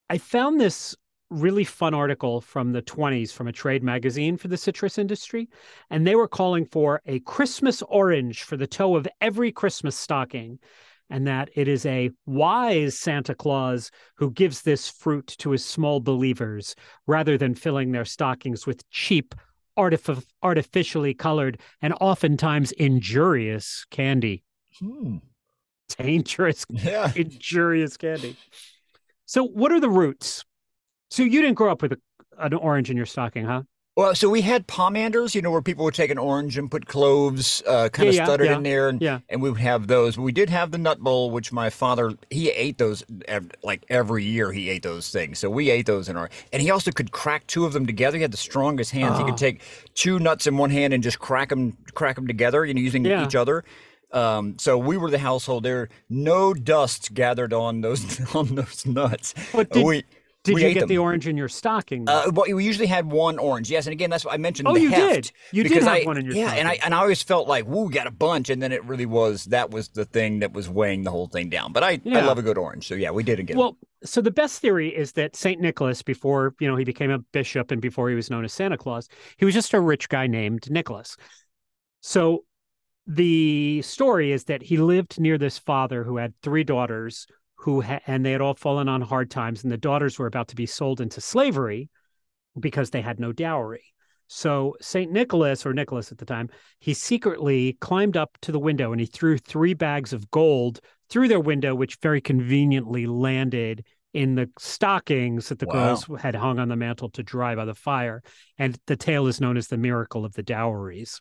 [0.09, 0.95] I found this
[1.29, 5.49] really fun article from the 20s from a trade magazine for the citrus industry
[5.89, 10.59] and they were calling for a christmas orange for the toe of every christmas stocking
[11.09, 15.99] and that it is a wise Santa Claus who gives this fruit to his small
[15.99, 16.75] believers
[17.07, 19.35] rather than filling their stockings with cheap,
[19.77, 24.43] artif- artificially colored, and oftentimes injurious candy.
[24.79, 25.17] Hmm.
[25.97, 27.11] Dangerous, Yeah.
[27.15, 28.35] injurious candy.
[29.25, 30.43] So, what are the roots?
[31.11, 31.97] So, you didn't grow up with a,
[32.39, 33.63] an orange in your stocking, huh?
[33.95, 36.87] Well, so we had pomanders, you know, where people would take an orange and put
[36.87, 39.19] cloves, uh, kind of Yeah, yeah, stuttered yeah, in there, and, yeah.
[39.29, 40.17] and we would have those.
[40.17, 44.23] We did have the nut bowl, which my father he ate those ev- like every
[44.23, 44.51] year.
[44.51, 46.31] He ate those things, so we ate those in our.
[46.51, 48.17] And he also could crack two of them together.
[48.17, 49.19] He had the strongest hands.
[49.19, 49.61] He could take
[49.93, 53.05] two nuts in one hand and just crack them, crack them together, you know, using
[53.05, 53.63] each other.
[54.13, 55.89] Um, so we were the household there.
[56.09, 59.33] No dust gathered on those on those nuts.
[59.51, 60.03] But did- we
[60.43, 60.89] Did we you get them.
[60.89, 62.07] the orange in your stocking?
[62.07, 64.67] Uh, well, we usually had one orange, yes, and again, that's what I mentioned.
[64.67, 65.31] Oh, the you did.
[65.53, 67.65] You did have I, one in your yeah, and I and I always felt like,
[67.65, 70.67] woo, got a bunch, and then it really was that was the thing that was
[70.69, 71.71] weighing the whole thing down.
[71.71, 73.53] But I, I love a good orange, so yeah, we did get.
[73.53, 73.57] 'em.
[73.59, 77.19] Well, so the best theory is that Saint Nicholas, before you know he became a
[77.19, 80.27] bishop and before he was known as Santa Claus, he was just a rich guy
[80.27, 81.15] named Nicholas.
[82.01, 82.43] So
[83.05, 87.99] the story is that he lived near this father who had three daughters who ha-
[88.07, 90.65] and they had all fallen on hard times and the daughters were about to be
[90.65, 91.89] sold into slavery
[92.59, 93.83] because they had no dowry.
[94.27, 98.91] So st nicholas or nicholas at the time he secretly climbed up to the window
[98.91, 104.35] and he threw three bags of gold through their window which very conveniently landed in
[104.35, 105.73] the stockings that the wow.
[105.73, 108.21] girls had hung on the mantle to dry by the fire.
[108.57, 111.19] And the tale is known as the miracle of the dowries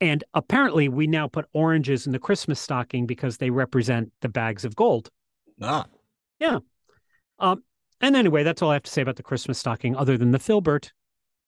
[0.00, 4.64] and apparently, we now put oranges in the Christmas stocking because they represent the bags
[4.64, 5.10] of gold.
[5.62, 5.86] Ah.
[6.38, 6.58] Yeah.
[7.38, 7.62] Um,
[8.00, 10.38] and anyway, that's all I have to say about the Christmas stocking, other than the
[10.38, 10.92] filbert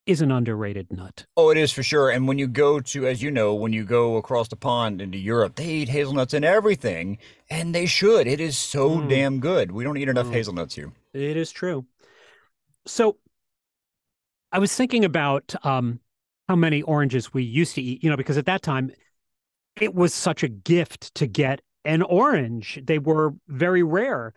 [0.07, 1.27] is an underrated nut.
[1.37, 2.11] Oh, it is for sure.
[2.11, 5.19] And when you go to, as you know, when you go across the pond into
[5.19, 7.19] Europe, they eat hazelnuts and everything,
[7.51, 8.29] and they should.
[8.29, 9.09] It is so mm.
[9.09, 9.73] damn good.
[9.73, 10.33] We don't eat enough mm.
[10.33, 10.93] hazelnuts here.
[11.13, 11.87] It is true.
[12.87, 13.17] So
[14.53, 15.99] I was thinking about um,
[16.49, 18.91] how many oranges we used to eat, you know, because at that time
[19.81, 22.81] it was such a gift to get an orange.
[22.83, 24.33] They were very rare.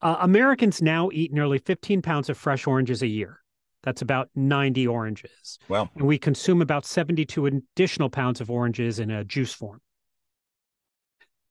[0.00, 3.40] Uh, Americans now eat nearly 15 pounds of fresh oranges a year.
[3.82, 5.58] That's about 90 oranges.
[5.68, 5.90] Wow.
[5.94, 9.80] And we consume about 72 additional pounds of oranges in a juice form.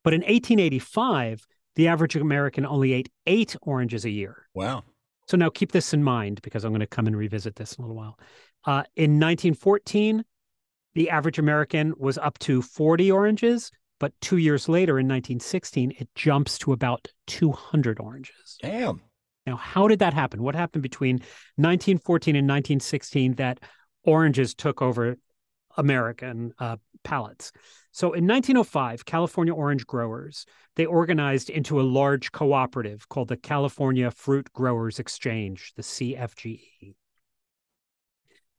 [0.02, 1.46] But in 1885,
[1.76, 4.48] the average American only ate eight oranges a year.
[4.54, 4.84] Wow.
[5.26, 7.84] So now keep this in mind because I'm going to come and revisit this in
[7.84, 8.18] a little while.
[8.66, 10.24] Uh, in 1914,
[10.94, 16.08] the average American was up to 40 oranges, but two years later, in 1916, it
[16.14, 18.58] jumps to about 200 oranges.
[18.62, 19.02] Damn.
[19.46, 20.42] Now, how did that happen?
[20.42, 21.16] What happened between
[21.56, 23.60] 1914 and 1916 that
[24.04, 25.16] oranges took over
[25.76, 27.52] American uh, palates?
[27.92, 30.46] So in 1905, California orange growers,
[30.76, 36.94] they organized into a large cooperative called the California Fruit Growers Exchange, the CFGE.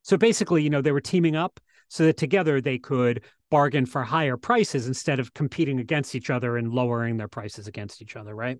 [0.06, 4.04] So basically, you know, they were teaming up so that together they could bargain for
[4.04, 8.36] higher prices instead of competing against each other and lowering their prices against each other,
[8.36, 8.60] right?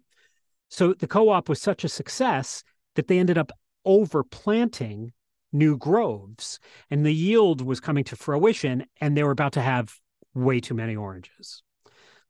[0.70, 2.64] So the co-op was such a success
[2.96, 3.52] that they ended up
[3.86, 5.10] overplanting
[5.54, 9.94] new groves and the yield was coming to fruition and they were about to have
[10.34, 11.62] way too many oranges.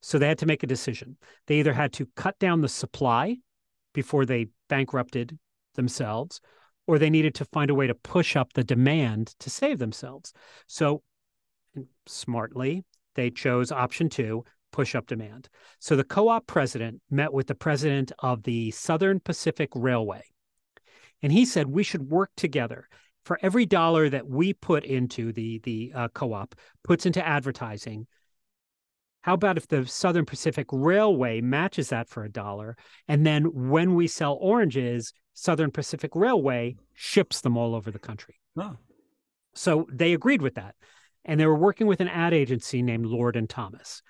[0.02, 1.16] So they had to make a decision.
[1.48, 3.38] They either had to cut down the supply
[3.94, 5.40] before they bankrupted
[5.76, 6.42] themselves
[6.88, 10.34] or they needed to find a way to push up the demand to save themselves.
[10.68, 11.02] So
[12.06, 12.84] smartly,
[13.16, 15.48] they chose option two push up demand.
[15.80, 20.24] So the co op president met with the president of the Southern Pacific Railway.
[21.22, 22.90] And he said, we should work together.
[23.24, 28.06] For every dollar that we put into the, the uh, co op, puts into advertising,
[29.22, 32.76] how about if the Southern Pacific Railway matches that for a dollar?
[33.08, 38.40] And then when we sell oranges, Southern Pacific Railway ships them all over the country.
[38.58, 38.78] Oh.
[39.54, 40.76] So they agreed with that.
[41.26, 44.02] And they were working with an ad agency named Lord and Thomas.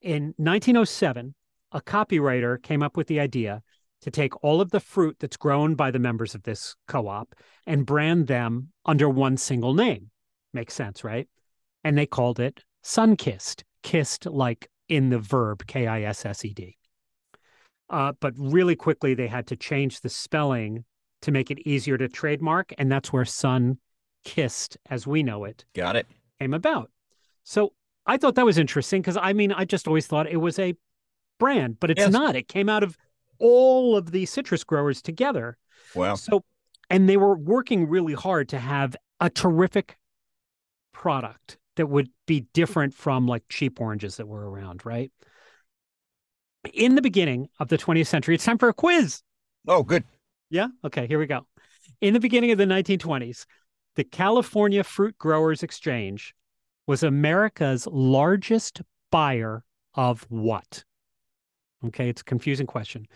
[0.00, 1.34] In 1907,
[1.72, 3.62] a copywriter came up with the idea
[4.00, 7.34] to take all of the fruit that's grown by the members of this co op
[7.66, 10.10] and brand them under one single name.
[10.54, 11.28] Makes sense, right?
[11.84, 16.54] And they called it Sunkissed, kissed like in the verb K I S S E
[16.54, 16.76] D.
[17.88, 20.84] Uh, but really quickly, they had to change the spelling
[21.22, 22.72] to make it easier to trademark.
[22.78, 23.78] And that's where Sun
[24.24, 26.06] Kissed, as we know it, got it,
[26.40, 26.90] came about.
[27.44, 27.72] So
[28.06, 30.74] I thought that was interesting because I mean, I just always thought it was a
[31.38, 32.12] brand, but it's yes.
[32.12, 32.34] not.
[32.36, 32.96] It came out of
[33.38, 35.56] all of the citrus growers together.
[35.94, 36.14] Wow.
[36.16, 36.44] So,
[36.90, 39.96] and they were working really hard to have a terrific
[40.92, 45.12] product that would be different from like cheap oranges that were around, right?
[46.72, 49.22] In the beginning of the 20th century, it's time for a quiz.
[49.66, 50.04] Oh, good.
[50.50, 50.68] Yeah.
[50.84, 51.06] Okay.
[51.06, 51.46] Here we go.
[52.00, 53.46] In the beginning of the 1920s,
[53.94, 56.34] the California Fruit Growers Exchange
[56.86, 60.84] was America's largest buyer of what?
[61.84, 62.08] Okay.
[62.08, 63.06] It's a confusing question.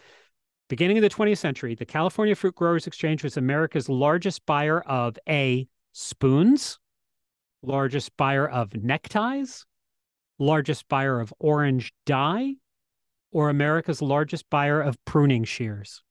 [0.68, 5.18] Beginning of the 20th century, the California Fruit Growers Exchange was America's largest buyer of
[5.28, 6.78] A, spoons,
[7.62, 9.66] largest buyer of neckties,
[10.38, 12.54] largest buyer of orange dye,
[13.32, 16.02] or America's largest buyer of pruning shears?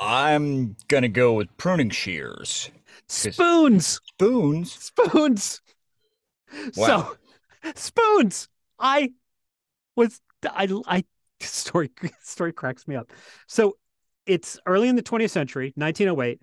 [0.00, 2.70] I'm gonna go with pruning shears.
[3.08, 4.00] Spoons.
[4.04, 4.72] Spoons.
[4.72, 5.60] Spoons.
[6.76, 7.16] Wow.
[7.64, 8.48] So, spoons.
[8.78, 9.12] I
[9.96, 11.04] was I I
[11.40, 13.12] story story cracks me up.
[13.46, 13.76] So,
[14.26, 16.42] it's early in the 20th century, 1908.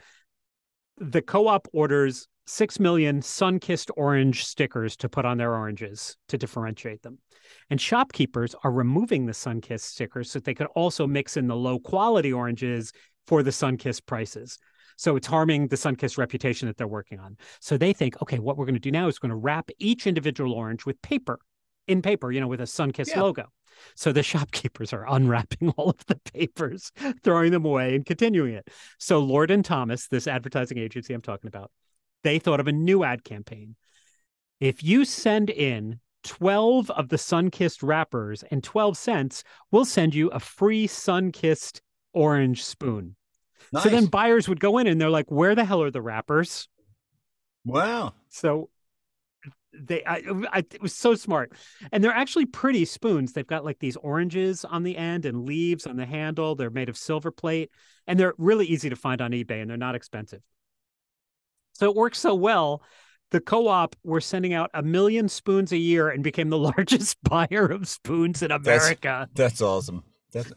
[0.98, 7.02] The co-op orders 6 million Sunkist orange stickers to put on their oranges to differentiate
[7.02, 7.18] them.
[7.70, 11.56] And shopkeepers are removing the Sunkist stickers so that they could also mix in the
[11.56, 12.92] low quality oranges
[13.26, 14.58] for the Sunkist prices.
[14.98, 17.38] So it's harming the Sunkist reputation that they're working on.
[17.62, 20.06] So they think, okay, what we're going to do now is going to wrap each
[20.06, 21.40] individual orange with paper,
[21.88, 23.22] in paper, you know, with a Sunkist Yeah.
[23.22, 23.46] logo.
[23.96, 26.92] So the shopkeepers are unwrapping all of the papers,
[27.24, 28.68] throwing them away, and continuing it.
[29.00, 31.72] So Lord and Thomas, this advertising agency I'm talking about,
[32.24, 33.76] they thought of a new ad campaign.
[34.60, 40.30] If you send in 12 of the Sunkist wrappers and 12 cents, we'll send you
[40.30, 41.82] a free Sunkist
[42.14, 43.16] orange spoon.
[43.74, 43.84] Nice.
[43.84, 46.68] So then buyers would go in and they're like, where the hell are the wrappers?
[47.64, 48.14] wow.
[48.30, 48.70] So
[49.74, 51.54] they, I, I, it was so smart.
[51.92, 53.34] And they're actually pretty spoons.
[53.34, 56.56] They've got like these oranges on the end and leaves on the handle.
[56.56, 57.72] They're made of silver plate
[58.08, 60.42] and they're really easy to find on eBay and they're not expensive.
[61.74, 62.84] So it works so well.
[63.32, 67.18] The co op were sending out a million spoons a year and became the largest
[67.24, 69.30] buyer of spoons in America.
[69.34, 70.04] That's awesome.
[70.32, 70.52] That's,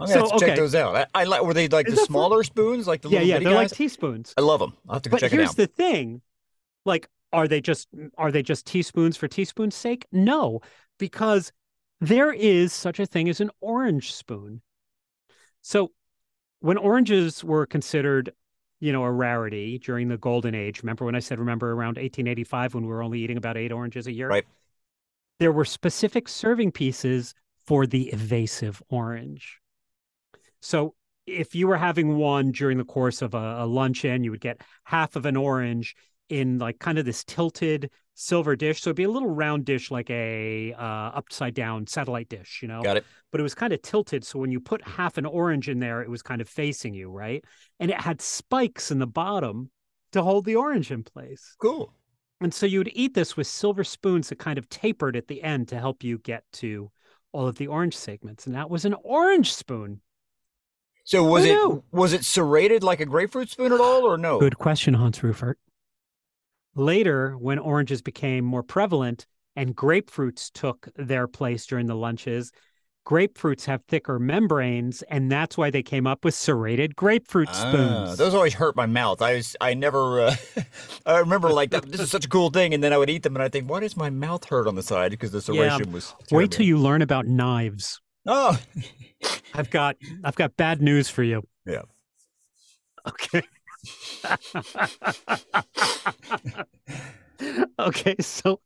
[0.00, 0.96] I'm So, have to check those out.
[0.96, 1.42] I, I like.
[1.42, 3.38] Were they like Is the smaller spoons, like the yeah, little yeah.
[3.38, 3.70] They're guys?
[3.70, 4.34] like teaspoons.
[4.36, 4.74] I love them.
[4.88, 5.50] I'll have to go But check it out.
[5.50, 6.22] here's the thing
[6.84, 10.06] like, are they just are they just teaspoons for teaspoon's sake?
[10.12, 10.60] No,
[10.98, 11.52] because
[12.00, 14.62] there is such a thing as an orange spoon.
[15.62, 15.92] So
[16.60, 18.32] when oranges were considered,
[18.80, 22.74] you know, a rarity during the golden age, remember when I said remember around 1885
[22.74, 24.28] when we were only eating about eight oranges a year?
[24.28, 24.44] Right.
[25.38, 27.34] There were specific serving pieces
[27.66, 29.60] for the evasive orange.
[30.60, 30.94] So
[31.26, 34.60] if you were having one during the course of a, a luncheon, you would get
[34.84, 35.96] half of an orange
[36.28, 38.80] in like kind of this tilted silver dish.
[38.80, 40.82] So it'd be a little round dish, like a uh,
[41.14, 42.82] upside down satellite dish, you know.
[42.82, 43.04] Got it.
[43.30, 46.02] But it was kind of tilted, so when you put half an orange in there,
[46.02, 47.44] it was kind of facing you, right?
[47.78, 49.70] And it had spikes in the bottom
[50.12, 51.54] to hold the orange in place.
[51.60, 51.92] Cool.
[52.40, 55.42] And so you would eat this with silver spoons that kind of tapered at the
[55.42, 56.90] end to help you get to
[57.32, 58.46] all of the orange segments.
[58.46, 60.00] And that was an orange spoon.
[61.04, 61.84] So was Who it knew?
[61.92, 64.40] was it serrated like a grapefruit spoon at all, or no?
[64.40, 65.54] Good question, Hans Rueffert.
[66.76, 72.52] Later, when oranges became more prevalent and grapefruits took their place during the lunches,
[73.06, 78.16] grapefruits have thicker membranes, and that's why they came up with serrated grapefruit Ah, spoons.
[78.16, 79.22] those always hurt my mouth.
[79.22, 80.36] I was, I never, uh,
[81.06, 83.36] I remember like this is such a cool thing, and then I would eat them,
[83.36, 85.12] and I think, why does my mouth hurt on the side?
[85.12, 86.14] Because the Yeah, serration was.
[86.30, 88.00] Wait till you learn about knives.
[88.26, 88.60] Oh,
[89.54, 91.42] I've got I've got bad news for you.
[91.66, 91.82] Yeah.
[93.06, 93.42] Okay.
[97.78, 98.60] okay, so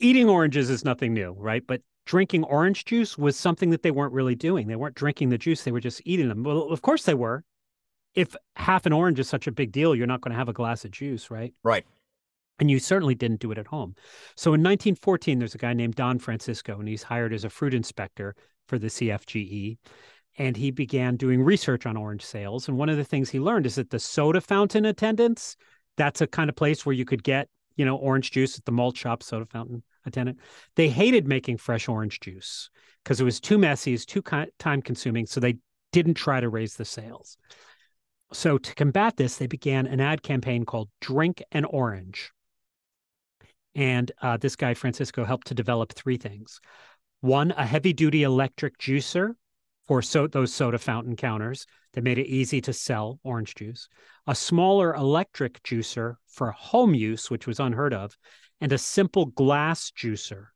[0.00, 1.66] eating oranges is nothing new, right?
[1.66, 4.66] But drinking orange juice was something that they weren't really doing.
[4.66, 6.42] They weren't drinking the juice, they were just eating them.
[6.42, 7.44] Well, of course they were.
[8.14, 10.52] If half an orange is such a big deal, you're not going to have a
[10.52, 11.52] glass of juice, right?
[11.64, 11.84] right.
[12.60, 13.96] And you certainly didn't do it at home.
[14.36, 17.74] So in 1914, there's a guy named Don Francisco, and he's hired as a fruit
[17.74, 18.36] inspector
[18.68, 19.78] for the CFGE.
[20.36, 22.68] And he began doing research on orange sales.
[22.68, 25.56] And one of the things he learned is that the soda fountain attendants,
[25.96, 28.72] that's a kind of place where you could get, you know, orange juice at the
[28.72, 30.38] malt shop, soda fountain attendant.
[30.74, 32.68] They hated making fresh orange juice
[33.02, 34.22] because it was too messy, it's too
[34.58, 35.26] time consuming.
[35.26, 35.58] So they
[35.92, 37.36] didn't try to raise the sales.
[38.32, 42.32] So to combat this, they began an ad campaign called Drink an Orange.
[43.76, 46.60] And uh, this guy, Francisco, helped to develop three things.
[47.20, 49.34] One, a heavy duty electric juicer
[49.86, 53.88] for so- those soda fountain counters that made it easy to sell orange juice,
[54.26, 58.16] a smaller electric juicer for home use, which was unheard of,
[58.60, 60.46] and a simple glass juicer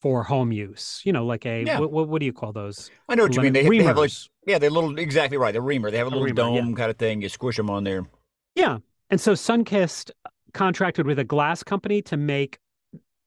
[0.00, 1.02] for home use.
[1.04, 1.78] You know, like a, Yeah.
[1.78, 2.90] what, what, what do you call those?
[3.08, 3.52] I know what you mean.
[3.52, 4.10] They, they have like,
[4.46, 5.52] yeah, they're little, exactly right.
[5.52, 5.90] The reamer.
[5.90, 6.60] They have a A little reamer, yeah.
[6.62, 7.20] dome kind of thing.
[7.20, 8.06] You squish them on there.
[8.54, 8.78] Yeah.
[9.10, 10.10] And so Sunkist
[10.54, 12.58] contracted with a glass company to make,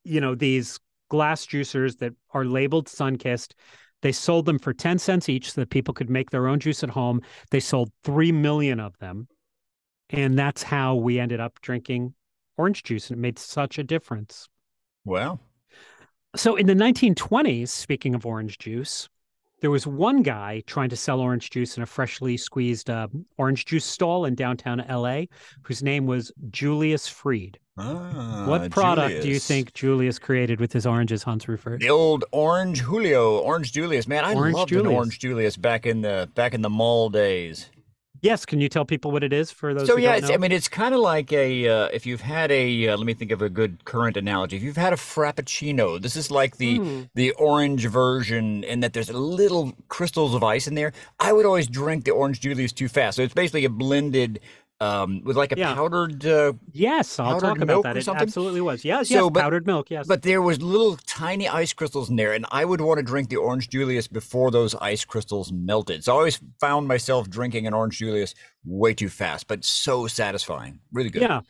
[0.02, 3.52] you know, these glass juicers that are labeled Sunkist.
[4.04, 6.84] They sold them for 10 cents each so that people could make their own juice
[6.84, 7.22] at home.
[7.50, 9.28] They sold 3 million of them.
[10.10, 12.12] And that's how we ended up drinking
[12.58, 13.08] orange juice.
[13.08, 14.46] And it made such a difference.
[15.06, 15.40] Wow.
[16.36, 19.08] So in the 1920s, speaking of orange juice,
[19.64, 23.64] there was one guy trying to sell orange juice in a freshly squeezed uh, orange
[23.64, 25.22] juice stall in downtown LA,
[25.62, 27.58] whose name was Julius Freed.
[27.78, 31.80] Ah, what product do you think Julius created with his oranges, Hans Rueffert?
[31.80, 34.06] The old Orange Julio, Orange Julius.
[34.06, 37.70] Man, I Orange loved an Orange Julius back in the back in the mall days.
[38.24, 40.28] Yes, can you tell people what it is for those So who yeah, don't it's,
[40.30, 40.34] know?
[40.34, 43.12] I mean, it's kind of like a uh, if you've had a uh, let me
[43.12, 44.56] think of a good current analogy.
[44.56, 47.02] If you've had a frappuccino, this is like the Hmm.
[47.14, 50.92] the orange version, in that there's little crystals of ice in there.
[51.20, 54.40] I would always drink the Orange Julius too fast, so it's basically a blended
[54.84, 55.74] um, with like a Yeah.
[55.74, 56.24] powdered.
[56.26, 57.96] Uh, Yes, I'll Powdered talk about that.
[57.96, 58.84] It absolutely was.
[58.84, 59.90] Yes, So, yes, but- powdered milk.
[59.90, 60.06] Yes.
[60.06, 63.28] but there was little tiny ice crystals in there, and I would want to drink
[63.30, 66.04] the orange Julius before those ice crystals melted.
[66.04, 70.80] So I always found myself drinking an orange Julius way too fast, but so satisfying.
[70.92, 71.22] Really good.
[71.22, 71.40] Yeah.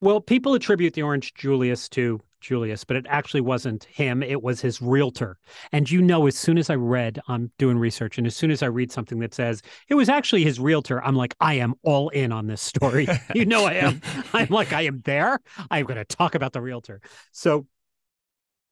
[0.00, 4.22] Well, people attribute the orange Julius to Julius, but it actually wasn't him.
[4.22, 5.38] It was his realtor.
[5.72, 8.62] And you know, as soon as I read, I'm doing research, and as soon as
[8.62, 12.10] I read something that says it was actually his realtor, I'm like, I am all
[12.10, 13.08] in on this story.
[13.34, 14.00] you know, I am.
[14.32, 15.40] I'm like, I am there.
[15.70, 17.00] I'm going to talk about the realtor.
[17.32, 17.66] So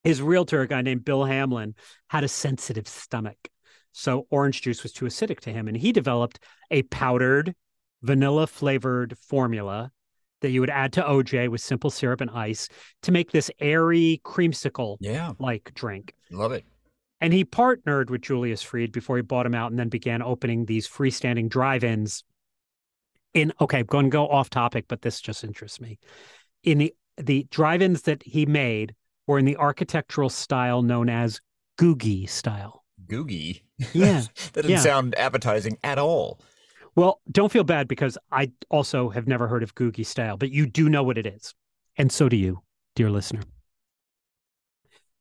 [0.05, 1.75] his realtor, a guy named Bill Hamlin,
[2.09, 3.49] had a sensitive stomach.
[3.93, 5.69] So orange juice was too acidic to him.
[5.69, 7.55] And he developed a powdered,
[8.03, 9.93] vanilla flavored formula
[10.43, 12.69] that you would add to OJ with simple syrup and ice
[13.03, 16.15] to make this airy creamsicle Yeah, like drink.
[16.31, 16.65] love it.
[17.21, 20.67] And he partnered with Julius Freed before he bought him out and then began opening
[20.67, 22.25] these freestanding drive ins.
[23.35, 25.99] In okay, I'm going to go off topic, but this just interests me.
[26.65, 28.95] In the the drive ins that he made
[29.27, 31.41] were in the architectural style known as
[31.81, 32.85] Googie style.
[33.07, 33.63] Googie.
[33.95, 34.23] Yeah.
[34.53, 34.79] that doesn't Yeah.
[34.81, 36.41] sound appetizing at all.
[36.95, 40.67] Well, don't feel bad because I also have never heard of Googie style, but you
[40.67, 41.55] do know what it is.
[41.97, 42.63] And so do you,
[42.95, 43.43] dear listener.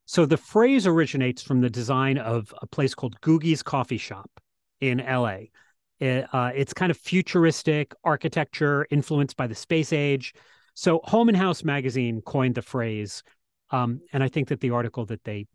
[0.05, 4.29] So the phrase originates from the design of a place called Googie's Coffee Shop
[4.81, 5.37] in LA.
[5.99, 10.33] It, uh, it's kind of futuristic architecture influenced by the space age.
[10.73, 13.23] So Home and House magazine coined the phrase.
[13.69, 15.47] Um, and I think that the article that they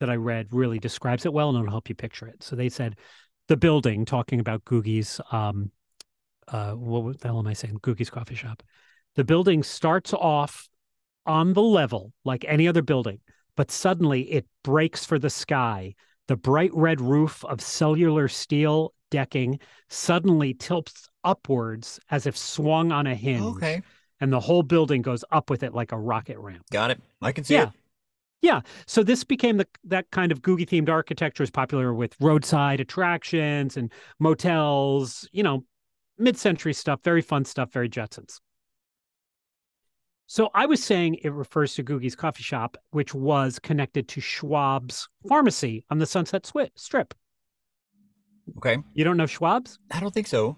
[0.00, 2.42] that I read really describes it well and it'll help you picture it.
[2.42, 2.96] So they said
[3.48, 5.70] the building talking about Googie's um
[6.48, 7.78] uh what the hell am I saying?
[7.82, 8.62] Googie's coffee shop.
[9.16, 10.68] The building starts off
[11.26, 13.20] on the level like any other building,
[13.56, 15.94] but suddenly it breaks for the sky.
[16.26, 23.06] The bright red roof of cellular steel decking suddenly tilts upwards as if swung on
[23.06, 23.56] a hinge.
[23.56, 23.82] Okay,
[24.20, 26.64] And the whole building goes up with it like a rocket ramp.
[26.72, 27.00] got it.
[27.22, 27.64] I can see Yeah.
[27.64, 27.70] it.
[28.40, 28.60] Yeah.
[28.86, 33.76] So this became the that kind of Googie themed architecture is popular with roadside attractions
[33.76, 35.64] and motels, you know,
[36.18, 38.40] mid century stuff, very fun stuff, very Jetsons.
[40.26, 45.08] So I was saying it refers to Googie's coffee shop, which was connected to Schwab's
[45.28, 47.14] pharmacy on the Sunset Swi- Strip.
[48.58, 49.78] Okay, You don't know Schwab's?
[49.90, 50.56] I don't think so.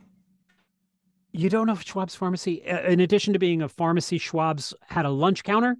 [1.32, 2.62] You don't know Schwab's pharmacy?
[2.64, 5.76] In addition to being a pharmacy, Schwab's had a lunch counter,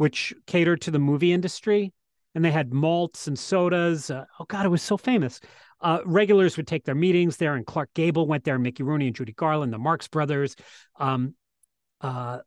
[0.00, 1.92] which catered to the movie industry,
[2.34, 4.10] and they had malts and sodas.
[4.10, 5.40] Uh, oh God, it was so famous.
[5.82, 9.08] Uh, regulars would take their meetings there, and Clark Gable went there, and Mickey Rooney
[9.08, 10.56] and Judy Garland, the Marx Brothers.
[10.98, 11.34] Um,
[12.00, 12.38] uh,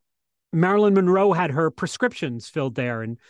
[0.52, 3.20] Marilyn Monroe had her prescriptions filled there, and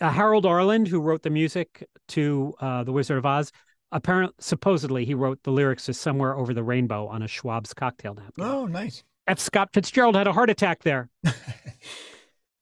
[0.00, 3.52] uh, Harold Arlen, who wrote the music to uh, The Wizard of Oz,
[3.92, 8.14] apparently, supposedly, he wrote the lyrics to "Somewhere Over the Rainbow" on a Schwab's cocktail
[8.14, 8.44] napkin.
[8.44, 9.04] Oh, nice.
[9.28, 9.38] F.
[9.38, 11.08] Scott Fitzgerald had a heart attack there.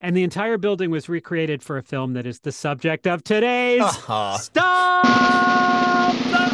[0.00, 3.80] and the entire building was recreated for a film that is the subject of today's
[3.82, 4.38] Uh-huh.
[4.38, 6.48] Stop the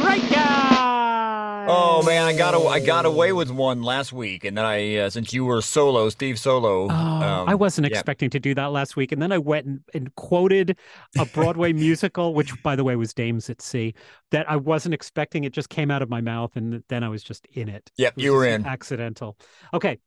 [0.00, 1.66] Strikeout.
[1.72, 4.96] Oh man, I got a, I got away with one last week, and then I
[4.96, 6.86] uh, since you were solo, Steve Solo.
[6.86, 7.92] Oh, um, I wasn't yeah.
[7.92, 9.12] expecting to do that last week.
[9.12, 10.76] And then I went and, and quoted
[11.18, 13.94] a Broadway musical, which, by the way, was Dames at Sea,
[14.30, 15.44] that I wasn't expecting.
[15.44, 16.56] It just came out of my mouth.
[16.56, 17.90] And then I was just in it.
[17.98, 18.66] Yep, It you were in.
[18.66, 19.36] Accidental.
[19.72, 19.98] Okay.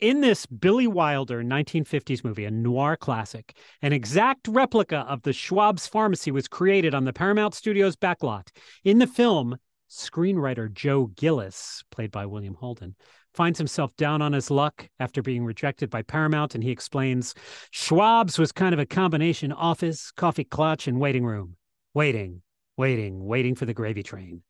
[0.00, 5.86] In this Billy Wilder 1950s movie, a noir classic, an exact replica of the Schwab's
[5.86, 8.48] pharmacy was created on the Paramount Studios backlot.
[8.82, 9.58] In the film,
[9.90, 12.94] screenwriter Joe Gillis, played by William Holden,
[13.34, 17.34] finds himself down on his luck after being rejected by Paramount, and he explains
[17.70, 21.56] Schwab's was kind of a combination office, coffee klatch, and waiting room.
[21.92, 22.40] Waiting,
[22.78, 24.44] waiting, waiting for the gravy train.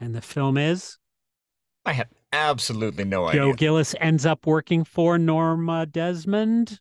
[0.00, 0.96] And the film is
[1.86, 3.40] I have absolutely no Joe idea.
[3.40, 6.80] Joe Gillis ends up working for Norma uh, Desmond.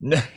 [0.00, 0.20] No,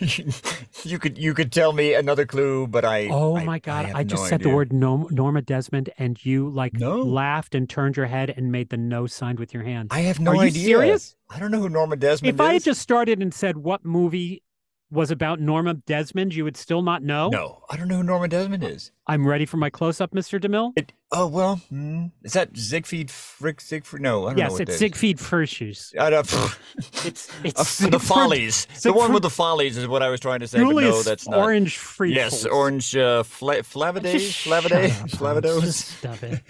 [0.84, 3.10] you could you could tell me another clue, but I.
[3.10, 3.86] Oh I- my God.
[3.88, 7.02] have I, just no said the word Norm, Norma Desmond and you like No.
[7.02, 9.90] laughed and turned your head and made the no sign with your hand.
[9.92, 10.64] I have no Are you idea.
[10.64, 11.16] serious?
[11.30, 12.36] I don't know who Norma Desmond is.
[12.36, 14.42] if I had just started and said what movie
[14.90, 17.28] was about Norma Desmond, you would still not know.
[17.28, 18.92] No, I don't know who Norma Desmond is.
[19.06, 20.40] I'm ready for my close up, Mr.
[20.40, 20.72] DeMille.
[20.78, 24.02] It, oh well, hmm, is that Siegfried Frick Siegfried?
[24.02, 24.80] No, I don't know Yes, what it's it is.
[24.80, 25.94] Siegfried Furschus.
[26.00, 26.26] I don't,
[27.06, 28.66] It's Uh, it's the Siegfried- Follies.
[28.82, 31.28] The one with the Follies is what I was trying to say, but no, that's
[31.28, 31.40] not.
[31.40, 32.16] Orange Friedels.
[32.16, 35.14] Yes, orange uh, fla- Flavide, Just shut Flavide, up, Hans.
[35.16, 35.62] Flavados.
[35.62, 36.42] Just stop it.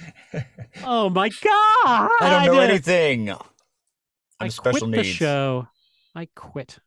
[0.84, 2.12] Oh my God!
[2.22, 3.32] I don't know anything.
[3.32, 3.38] I'm
[4.40, 5.08] I special quit needs.
[5.08, 5.68] the show.
[6.16, 6.78] I quit.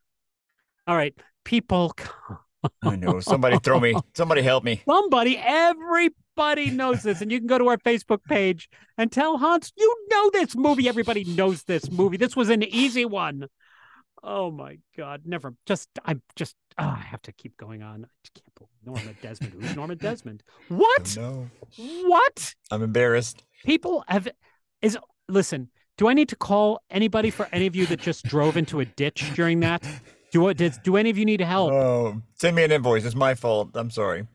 [0.87, 1.95] All right, people.
[2.83, 3.21] I know.
[3.21, 3.95] Somebody throw me.
[4.15, 4.83] Somebody help me.
[4.87, 7.21] Somebody, everybody knows this.
[7.21, 8.69] And you can go to our Facebook page
[8.99, 10.89] and tell Hans, you know this movie.
[10.89, 12.17] Everybody knows this movie.
[12.17, 13.47] This was an easy one.
[14.23, 15.23] Oh my God.
[15.25, 15.55] Never.
[15.67, 18.05] Just, I'm just, oh, I have to keep going on.
[18.05, 19.55] I can't believe Norma Desmond.
[19.55, 20.43] Who's Norma Desmond?
[20.69, 21.17] What?
[21.17, 21.49] No.
[21.77, 22.55] What?
[22.71, 23.43] I'm embarrassed.
[23.65, 24.29] People have,
[24.83, 28.59] is, listen, do I need to call anybody for any of you that just drove
[28.59, 29.87] into a ditch during that?
[30.33, 31.73] Do what did do any of you need help?
[31.73, 33.05] Oh, send me an invoice.
[33.05, 33.71] It's my fault.
[33.75, 34.27] I'm sorry.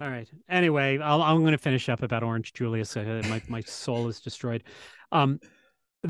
[0.00, 0.28] All right.
[0.48, 2.96] Anyway, i am going to finish up about Orange Julius.
[2.96, 4.64] My my soul is destroyed.
[5.12, 5.40] Um,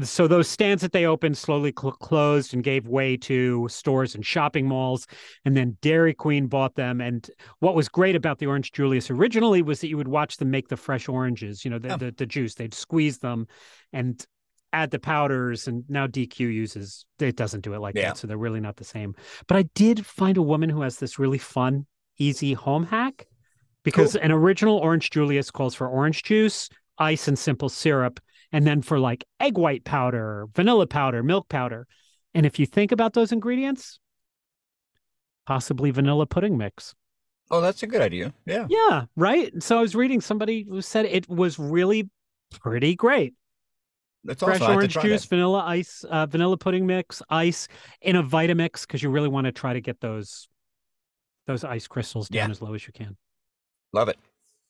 [0.02, 4.24] so those stands that they opened slowly cl- closed and gave way to stores and
[4.24, 5.06] shopping malls
[5.44, 7.28] and then dairy queen bought them and
[7.58, 10.68] what was great about the orange julius originally was that you would watch them make
[10.68, 13.48] the fresh oranges you know the, the, the, juice they'd squeeze them
[13.92, 14.26] and
[14.72, 18.08] add the powders and now DQ uses it doesn't do it like yeah.
[18.08, 19.14] that so they're really not the same.
[19.46, 21.86] But I did find a woman who has this really fun
[22.18, 23.26] easy home hack
[23.82, 24.22] because cool.
[24.22, 26.68] an original orange julius calls for orange juice
[26.98, 28.20] ice and simple syrup
[28.52, 31.86] and then for like egg white powder vanilla powder milk powder.
[32.34, 33.98] And if you think about those ingredients
[35.46, 36.94] possibly vanilla pudding mix.
[37.50, 38.32] Oh that's a good idea.
[38.46, 38.66] Yeah.
[38.68, 39.50] Yeah right?
[39.62, 42.08] So I was reading somebody who said it was really
[42.50, 43.34] pretty great
[44.24, 44.74] that's fresh awesome.
[44.74, 45.28] orange juice, that.
[45.28, 47.68] vanilla ice, uh, vanilla pudding mix, ice
[48.00, 50.48] in a Vitamix because you really want to try to get those
[51.46, 52.50] those ice crystals down yeah.
[52.50, 53.16] as low as you can.
[53.92, 54.18] Love it.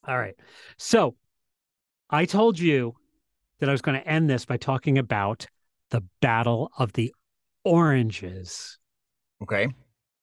[0.06, 0.34] All right.
[0.78, 1.14] So
[2.08, 2.94] I told you
[3.58, 5.46] that I was going to end this by talking about
[5.90, 7.14] the Battle of the
[7.64, 8.78] Oranges.
[9.42, 9.68] Okay.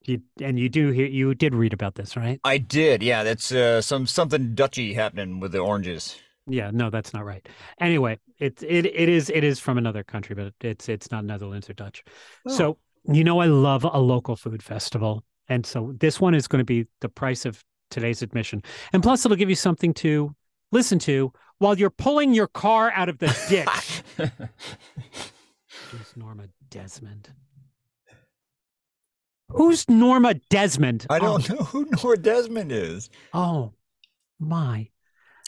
[0.05, 2.39] You, and you do hear you did read about this, right?
[2.43, 3.03] I did.
[3.03, 6.17] Yeah, that's uh, some something Dutchy happening with the oranges.
[6.47, 7.45] Yeah, no, that's not right.
[7.79, 11.69] Anyway, it it it is it is from another country, but it's it's not Netherlands
[11.69, 12.03] or Dutch.
[12.47, 12.51] Oh.
[12.51, 16.59] So you know, I love a local food festival, and so this one is going
[16.59, 20.33] to be the price of today's admission, and plus it'll give you something to
[20.71, 24.03] listen to while you're pulling your car out of the ditch.
[25.91, 27.29] Who's Norma Desmond?
[29.49, 31.07] Who's Norma Desmond?
[31.09, 31.19] I oh.
[31.19, 31.53] don't oh.
[31.55, 33.09] know who Norma Desmond is.
[33.33, 33.73] Oh
[34.39, 34.89] my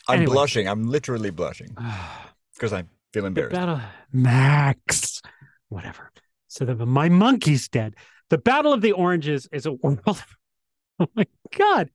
[0.09, 0.33] I'm anyway.
[0.33, 0.67] blushing.
[0.67, 1.75] I'm literally blushing
[2.53, 2.83] because I
[3.13, 3.55] feel embarrassed.
[3.55, 3.81] Battle,
[4.11, 5.21] Max,
[5.69, 6.11] whatever.
[6.47, 7.95] So the, my monkey's dead.
[8.29, 9.99] The Battle of the Oranges is a world.
[10.05, 11.89] oh my god!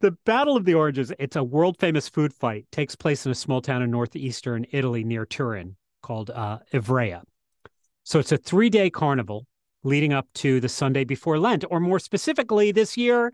[0.00, 1.12] The Battle of the Oranges.
[1.18, 2.66] It's a world famous food fight.
[2.72, 7.22] Takes place in a small town in northeastern Italy near Turin called uh, Ivrea.
[8.04, 9.46] So it's a three day carnival
[9.84, 13.32] leading up to the Sunday before Lent, or more specifically, this year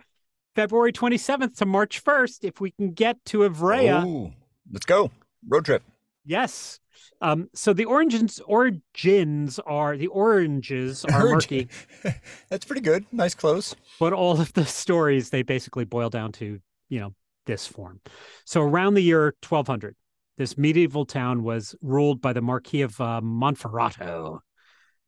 [0.58, 4.04] February 27th to March 1st if we can get to Ivrea.
[4.04, 4.32] Ooh,
[4.72, 5.12] let's go.
[5.48, 5.84] Road trip.
[6.24, 6.80] Yes.
[7.20, 11.68] Um, so the origins origins are the oranges are murky.
[12.48, 13.04] That's pretty good.
[13.12, 13.76] Nice close.
[14.00, 17.14] But all of the stories they basically boil down to, you know,
[17.46, 18.00] this form.
[18.44, 19.94] So around the year 1200,
[20.38, 24.40] this medieval town was ruled by the Marquis of uh, Monferrato.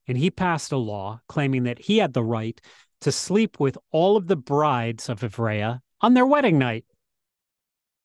[0.06, 2.60] And he passed a law claiming that he had the right
[3.00, 6.84] to sleep with all of the brides of Ivrea on their wedding night.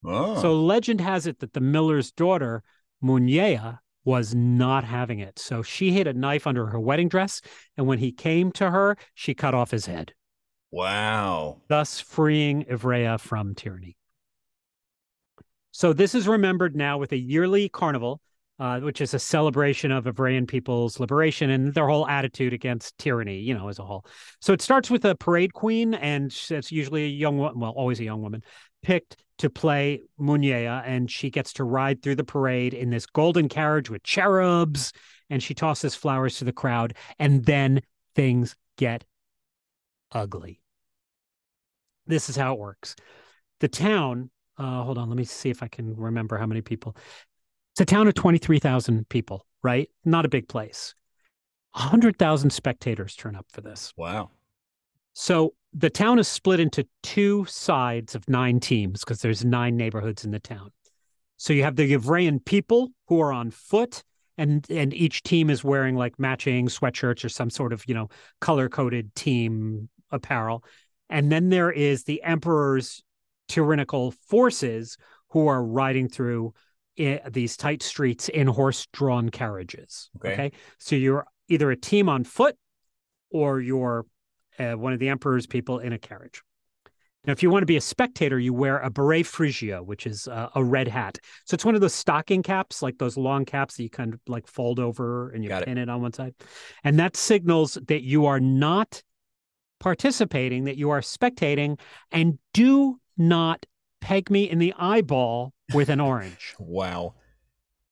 [0.04, 0.42] Oh.
[0.42, 2.64] So legend has it that the miller's daughter,
[3.04, 5.40] Mugnaia, was not having it.
[5.40, 7.42] So she hid a knife under her wedding dress,
[7.76, 10.14] and when he came to her, she cut off his head.
[10.72, 11.62] Wow.
[11.68, 13.98] Thus freeing Ivrea from tyranny.
[15.72, 18.22] So this is remembered now with a yearly carnival
[18.60, 23.40] uh, which is a celebration of Ivrean people's liberation and their whole attitude against tyranny,
[23.40, 24.06] you know, as a whole.
[24.40, 28.00] So it starts with a parade queen, and it's usually a young woman, well, always
[28.00, 28.44] a young woman,
[28.82, 33.50] picked to play Mugnaia, and she gets to ride through the parade in this golden
[33.50, 34.94] carriage with cherubs,
[35.30, 37.82] and she tosses flowers to the crowd, and then
[38.16, 39.04] things get
[40.12, 40.62] ugly.
[42.08, 42.96] This is how it works.
[43.60, 46.96] The town uh, hold on, let me see if I can remember how many people.
[47.76, 49.90] It's a town of 23,000 people, right?
[50.06, 50.96] Not a big place.
[51.74, 53.92] 100,000 spectators turn up for this.
[53.98, 54.30] Wow.
[55.12, 60.24] So the town is split into two sides of nine teams because there's nine neighborhoods
[60.24, 60.72] in the town.
[61.36, 64.06] So you have the Ivrean people who are on foot,
[64.38, 68.08] and and each team is wearing like matching sweatshirts or some sort of you know
[68.40, 70.64] color coded team apparel.
[71.10, 73.04] And then there is the emperor's
[73.50, 74.98] tyrannical forces
[75.32, 76.54] who are riding through
[76.98, 80.10] in these tight streets in horse-drawn carriages.
[80.18, 80.34] Okay.
[80.34, 80.52] okay.
[80.80, 82.56] So you're either a team on foot
[83.30, 84.06] or you're
[84.60, 86.42] uh, one of the emperor's people in a carriage.
[87.26, 90.28] Now, if you want to be a spectator, you wear a beret frigio, which is
[90.28, 91.18] uh, a red hat.
[91.46, 94.20] So it's one of those stocking caps, like those long caps that you kind of
[94.28, 95.84] like fold over and you Got pin it.
[95.84, 96.36] it on one side.
[96.84, 99.02] And that signals that you are not
[99.80, 101.80] participating, that you are spectating,
[102.12, 103.66] and do not
[104.02, 106.56] peg me in the eyeball with an orange.
[106.60, 107.16] Wow.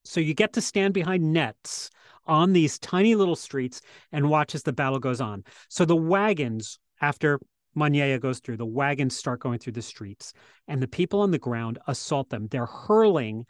[0.05, 1.89] So you get to stand behind nets
[2.25, 3.81] on these tiny little streets
[4.11, 5.43] and watch as the battle goes on.
[5.69, 7.39] So the wagons, after
[7.75, 10.33] Mugnaia goes through, the wagons start going through the streets,
[10.67, 12.47] and the people on the ground assault them.
[12.47, 13.45] They're hurling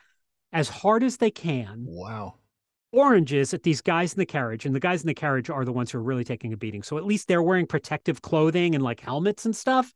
[0.51, 2.36] as hard as they can Wow.
[2.91, 5.74] oranges at these guys in the carriage, and the guys in the carriage are the
[5.74, 6.84] ones who are really taking a beating.
[6.84, 9.93] So at least they're wearing protective clothing and like helmets and stuff,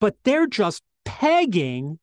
[0.00, 1.98] but they're just pegging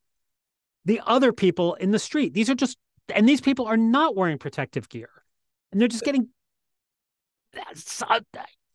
[0.85, 2.33] the other people in the street.
[2.33, 2.77] These are just,
[3.13, 5.09] and these people are not wearing protective gear,
[5.71, 6.29] and they're just getting.
[7.53, 8.19] That's- uh,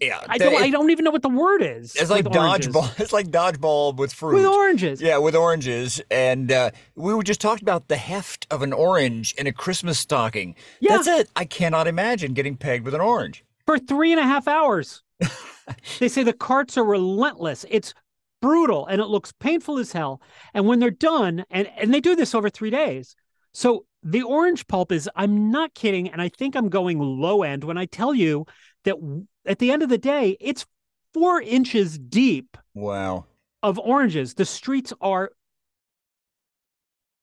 [0.00, 0.24] Yeah.
[0.28, 0.54] I don't.
[0.54, 1.94] it- I don't even know what the word is.
[1.94, 2.90] it's like dodgeball.
[3.00, 4.34] It's like dodgeball with fruit.
[4.36, 5.02] with oranges.
[5.02, 6.00] Yeah, with oranges.
[6.10, 9.98] And uh, we were just talking about the heft of an orange in a Christmas
[9.98, 10.54] stocking.
[10.80, 10.96] Yeah.
[10.96, 11.30] That's it.
[11.36, 13.44] I cannot imagine getting pegged with an orange.
[13.66, 15.02] for three and a half hours.
[15.98, 17.66] they say the carts are relentless.
[17.68, 17.92] It's
[18.40, 20.20] brutal and it looks painful as hell.
[20.54, 23.14] And when they're done, and, and they do this over three days.
[23.52, 26.08] So the orange pulp is, I'm not kidding.
[26.10, 28.46] And I think I'm going low end when I tell you
[28.84, 28.96] that
[29.44, 30.66] at the end of the day, it's
[31.12, 33.26] four inches deep Wow.
[33.62, 34.34] of oranges.
[34.34, 35.32] The streets are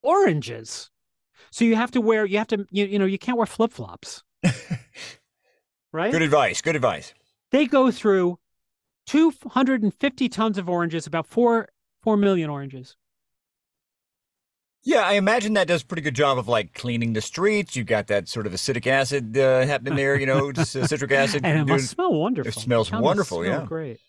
[0.03, 0.89] oranges.
[1.51, 3.71] So you have to wear, you have to, you, you know, you can't wear flip
[3.71, 4.23] flops.
[5.93, 6.11] right?
[6.11, 6.61] Good advice.
[6.61, 7.13] Good advice.
[7.51, 8.37] they go through
[9.07, 11.67] 250 tons of oranges, about four
[12.03, 12.95] four million oranges.
[14.83, 17.75] Yeah, I imagine that does a pretty good job of like cleaning the streets.
[17.75, 21.11] You've got that sort of acidic acid uh, happening there, you know, just, uh, citric
[21.11, 21.43] acid.
[21.45, 22.61] And it doing- must smell wonderful.
[22.61, 23.65] smells It wonderful, smell yeah.
[23.65, 23.99] great.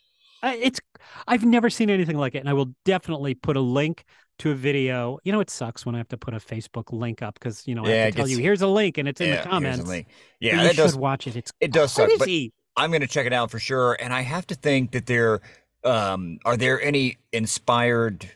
[0.45, 0.79] It's
[1.27, 4.05] I've never seen anything like it, and I will definitely put a link
[4.39, 5.19] to a video.
[5.25, 7.75] You know, it sucks when I have to put a Facebook link up because you
[7.75, 9.43] know I Yeah, have to tell gets- you here's a link and it's in yeah,
[9.43, 9.91] the here's a comments.
[9.91, 10.05] But
[10.39, 10.97] Yeah, you that should does.
[10.97, 11.35] watch it.
[11.35, 12.53] It's It does suck, but crazy.
[12.79, 13.97] I'm going to check it out for sure.
[14.01, 15.41] And I have to think that there
[15.85, 18.31] um, are there any inspired,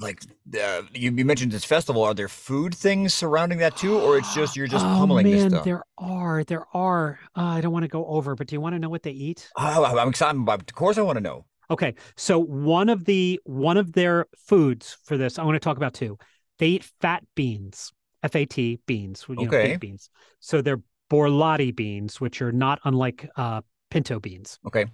[0.00, 0.20] like
[0.60, 2.02] uh, you, you mentioned this festival.
[2.02, 5.32] Are there food things surrounding that too, or it's just you're just oh, pummeling man,
[5.34, 5.64] this stuff?
[5.64, 7.18] There are, there are.
[7.36, 9.10] Uh, I don't want to go over, but do you want to know what they
[9.10, 9.48] eat?
[9.56, 10.40] Oh, I'm excited.
[10.40, 11.44] About, of course, I want to know.
[11.68, 15.76] Okay, so one of the one of their foods for this, I want to talk
[15.76, 16.16] about too
[16.58, 17.92] They eat fat beans,
[18.22, 19.76] F A T beans, you know, Okay.
[19.76, 20.10] beans.
[20.40, 24.86] So they're borlotti beans, which are not unlike uh, pinto beans, Okay.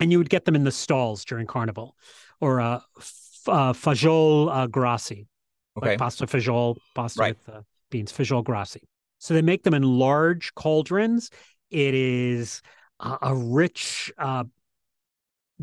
[0.00, 1.96] and you would get them in the stalls during carnival,
[2.40, 5.26] or uh, f- uh, fajol uh, grassi,
[5.76, 5.90] Okay.
[5.90, 7.36] like pasta fajol, pasta Right.
[7.36, 8.82] with uh, beans, fajol grassi.
[9.18, 11.30] So they make them in large cauldrons.
[11.70, 12.62] It is
[13.00, 14.44] a, a rich uh,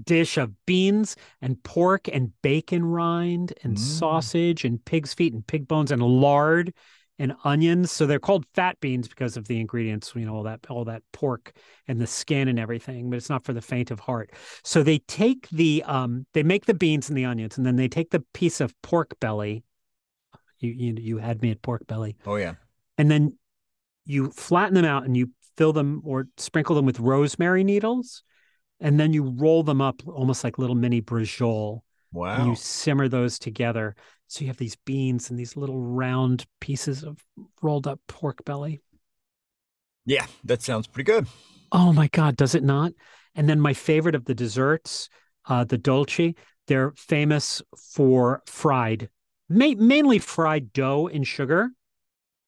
[0.02, 3.80] dish of beans and pork and bacon rind and Mm.
[3.80, 6.74] sausage and pig's feet and pig bones and lard
[7.22, 7.92] and onions.
[7.92, 11.04] So they're called fat beans because of the ingredients, you know, all that all that
[11.14, 11.54] pork
[11.88, 14.32] and the skin and everything, but it's not for the faint of heart.
[14.64, 17.88] So they take the um they make the beans and the onions and then they
[17.88, 19.64] take the piece of pork belly.
[20.60, 22.18] You you you had me at pork belly.
[22.26, 22.56] Oh yeah.
[22.98, 23.38] And then
[24.06, 28.24] you flatten them out and you fill them or sprinkle them with rosemary needles.
[28.80, 31.82] And then you roll them up almost like little mini brajol
[32.14, 32.46] Wow.
[32.46, 33.96] you simmer those together.
[34.28, 37.24] So you have these beans and these little round pieces of
[37.62, 38.82] rolled up pork belly.
[40.06, 41.28] Yeah, that sounds pretty good.
[41.72, 42.94] Oh my God, does it not?
[43.36, 45.10] And then my favorite of the desserts,
[45.48, 46.36] uh, the dolce,
[46.68, 49.10] they're famous for fried,
[49.50, 51.70] ma- mainly fried dough in sugar,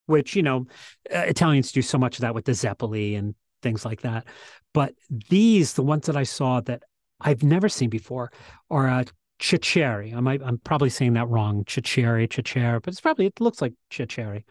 [0.06, 0.66] which, you know,
[1.14, 4.26] uh, Italians do so much of that with the zeppoli and things like that.
[4.74, 4.94] But
[5.30, 6.84] these, the ones that I saw that
[7.22, 8.32] I've never seen before,
[8.70, 9.04] are uh,
[9.44, 10.16] chicheri.
[10.16, 11.66] I might, I'm probably saying that wrong.
[11.66, 14.44] Chicheri, chicheri, but it's probably, it looks like chicheri.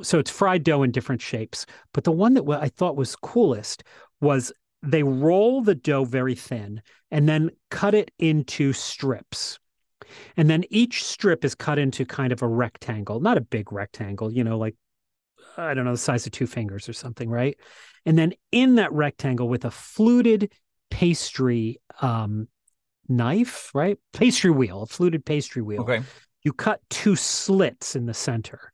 [0.00, 1.66] So it's fried dough in different shapes.
[1.92, 3.82] But the one that I thought was coolest
[4.20, 9.58] was they roll the dough very thin and then cut it into strips.
[10.36, 14.30] And then each strip is cut into kind of a rectangle, not a big rectangle,
[14.30, 14.76] you know, like,
[15.56, 17.58] I don't know, the size of two fingers or something, right?
[18.04, 20.52] And then in that rectangle with a fluted
[20.90, 22.46] pastry um,
[23.08, 23.98] knife, right?
[24.12, 26.02] Pastry wheel, a fluted pastry wheel Okay.
[26.42, 28.72] you cut two slits in the center.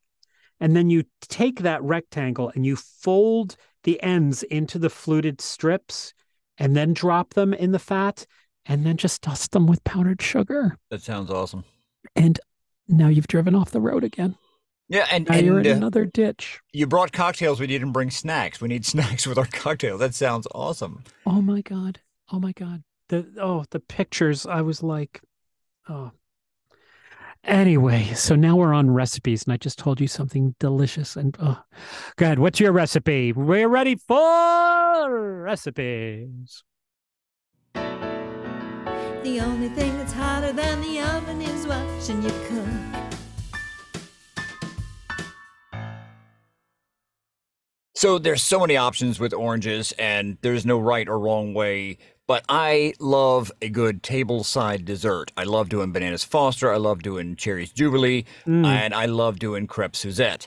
[0.61, 6.15] And then you take that rectangle and you fold the ends into the fluted strips
[6.59, 8.27] and then drop them in the fat
[8.67, 10.79] and then just dust them with powdered sugar.
[10.91, 11.65] That sounds awesome.
[12.15, 12.39] And
[12.87, 14.37] now you've driven off the road again.
[14.89, 16.61] Yeah, and, Now you're in uh, another ditch.
[16.73, 17.59] you brought cocktails.
[17.59, 18.61] We didn't bring snacks.
[18.61, 19.99] We need snacks with our cocktail.
[19.99, 21.03] That sounds awesome.
[21.27, 22.01] Oh my God.
[22.31, 22.83] Oh my God.
[23.09, 24.47] The oh, the pictures.
[24.47, 25.21] I was like,
[25.89, 26.13] oh.
[27.45, 31.17] Anyway, so now we're on recipes, and I just told you something delicious.
[31.17, 31.61] And oh,
[32.17, 32.39] go ahead.
[32.39, 33.33] What's your recipe?
[33.33, 36.63] We're ready for recipes.
[37.75, 42.69] The only thing that's hotter than the oven is watching you cook.
[47.95, 51.99] So there's so many options with oranges, and there's no right or wrong way.
[52.33, 55.33] But I love a good tableside dessert.
[55.37, 56.73] I love doing bananas Foster.
[56.73, 58.65] I love doing cherries Jubilee, Mm.
[58.65, 60.47] and I love doing crepe Suzette.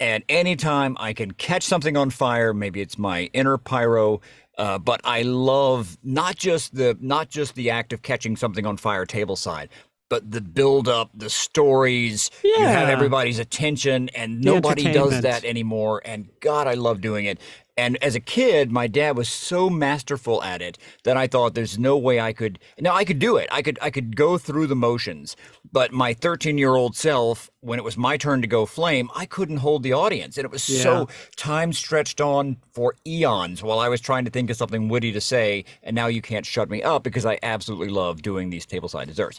[0.00, 4.22] And anytime I can catch something on fire, maybe it's my inner pyro.
[4.56, 8.78] Uh, but I love not just the not just the act of catching something on
[8.78, 9.68] fire tableside,
[10.08, 12.30] but the build up, the stories.
[12.42, 12.60] yeah.
[12.60, 16.00] You have everybody's attention, and The nobody does that anymore.
[16.02, 17.38] And God, I love doing it.
[17.78, 21.78] And as a kid, my dad was so masterful at it that I thought there's
[21.78, 22.58] no way I could.
[22.80, 23.48] Now I could do it.
[23.52, 25.36] I could I could go through the motions.
[25.70, 29.26] But my 13 year old self, when it was my turn to go flame, I
[29.26, 33.88] couldn't hold the audience, and it was so time stretched on for eons while I
[33.90, 35.64] was trying to think of something witty to say.
[35.82, 39.38] And now you can't shut me up because I absolutely love doing these tableside desserts.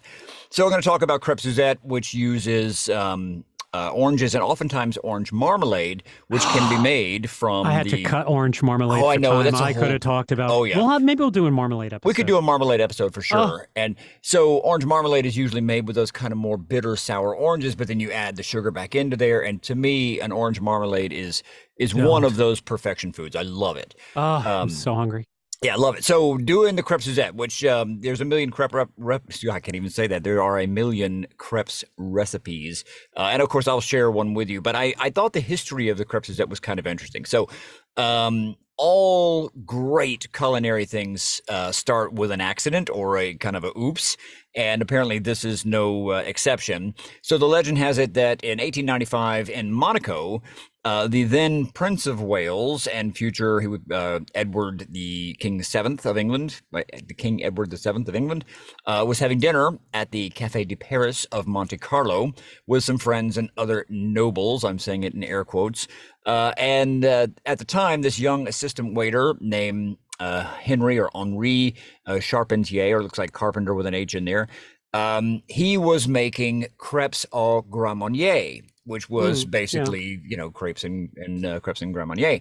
[0.52, 2.88] So we're going to talk about crepe Suzette, which uses.
[2.90, 7.92] Um, uh, oranges and oftentimes orange marmalade, which can be made from I had the
[7.92, 9.04] to cut orange marmalade.
[9.04, 9.44] Oh, I know, time.
[9.44, 10.50] that's I could have talked about.
[10.50, 10.78] Oh, yeah.
[10.78, 12.08] Well, maybe we'll do a marmalade episode.
[12.08, 13.38] We could do a marmalade episode for sure.
[13.38, 13.66] Oh.
[13.76, 17.76] And so orange marmalade is usually made with those kind of more bitter sour oranges,
[17.76, 19.42] but then you add the sugar back into there.
[19.42, 21.44] And to me, an orange marmalade is
[21.78, 22.26] is one Don't.
[22.26, 23.36] of those perfection foods.
[23.36, 23.94] I love it.
[24.16, 25.28] Oh, um, I'm so hungry.
[25.64, 26.06] Yeah, I love it.
[26.06, 29.76] So doing the crepe Suzette, which um, there's a million crepe rep, rep, I can't
[29.76, 30.24] even say that.
[30.24, 32.84] There are a million crepes recipes.
[33.16, 34.62] Uh, and of course, I'll share one with you.
[34.62, 37.26] But I, I thought the history of the crepe Suzette was kind of interesting.
[37.26, 37.50] So
[37.98, 43.76] um, all great culinary things uh, start with an accident or a kind of a
[43.76, 44.16] oops.
[44.58, 46.96] And apparently, this is no uh, exception.
[47.22, 50.42] So the legend has it that in 1895 in Monaco,
[50.84, 56.62] uh, the then Prince of Wales and future uh, Edward the King Seventh of England,
[56.72, 58.46] the King Edward the Seventh of England,
[58.86, 62.32] uh, was having dinner at the Café de Paris of Monte Carlo
[62.66, 64.64] with some friends and other nobles.
[64.64, 65.88] I'm saying it in air quotes.
[66.26, 71.76] Uh, and uh, at the time, this young assistant waiter named uh, Henry or Henri
[72.06, 74.48] uh, Charpentier, or looks like Carpenter with an H in there,
[74.94, 79.50] um, he was making crepes au Grand Marnier, which was Mm, yeah.
[79.52, 82.40] basically, you know, crepes and, and uh, crepes and Grand Marnier.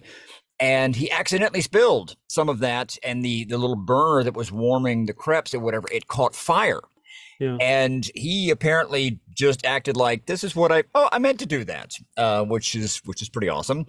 [0.59, 5.05] And he accidentally spilled some of that, and the, the little burner that was warming
[5.05, 6.81] the crepes or whatever, it caught fire.
[7.39, 7.57] Yeah.
[7.61, 11.63] And he apparently just acted like this is what I oh I meant to do
[11.65, 13.85] that, uh, which is which is pretty awesome.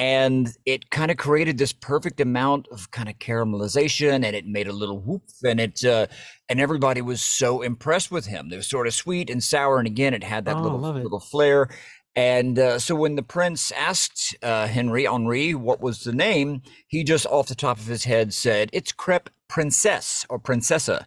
[0.00, 4.66] And it kind of created this perfect amount of kind of caramelization, and it made
[4.66, 6.06] a little whoop, and it uh,
[6.48, 8.48] and everybody was so impressed with him.
[8.50, 11.20] It was sort of sweet and sour, and again, it had that Oh, little little
[11.20, 11.68] flair.
[12.16, 17.04] And uh, so when the prince asked uh, Henry Henri what was the name, he
[17.04, 21.04] just off the top of his head said, "It's crepe princess or princessa."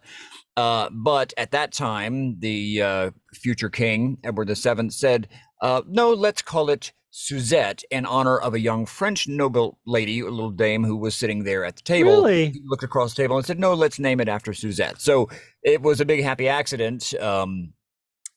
[0.56, 5.26] Uh, but at that time, the uh, future king, Edward VII, said,
[5.60, 10.24] uh, no, let's call it Suzette in honor of a young French noble lady, a
[10.24, 12.10] little dame who was sitting there at the table.
[12.10, 12.50] Really?
[12.50, 15.00] He looked across the table and said, no, let's name it after Suzette.
[15.00, 15.28] So
[15.62, 17.14] it was a big happy accident.
[17.20, 17.72] Um,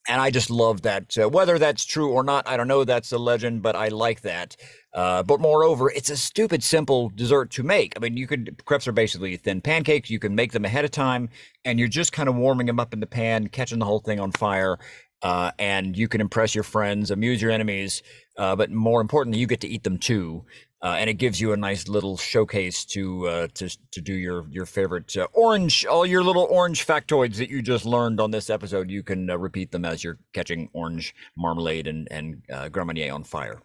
[0.07, 1.17] and I just love that.
[1.17, 2.84] Uh, whether that's true or not, I don't know.
[2.84, 4.55] That's a legend, but I like that.
[4.93, 7.93] Uh, but moreover, it's a stupid simple dessert to make.
[7.97, 10.11] I mean, you could crepes are basically thin pancakes.
[10.11, 11.30] You can make them ahead of time,
[11.65, 14.19] and you're just kind of warming them up in the pan, catching the whole thing
[14.19, 14.78] on fire,
[15.23, 18.03] uh, and you can impress your friends, amuse your enemies.
[18.38, 20.45] Uh, but more importantly, you get to eat them too.
[20.79, 24.45] Uh, and it gives you a nice little showcase to uh, to to do your
[24.51, 28.51] your favorite uh, orange, all your little orange factoids that you just learned on this
[28.51, 28.91] episode.
[28.91, 32.69] You can uh, repeat them as you're catching orange marmalade and and uh,
[33.11, 33.59] on fire.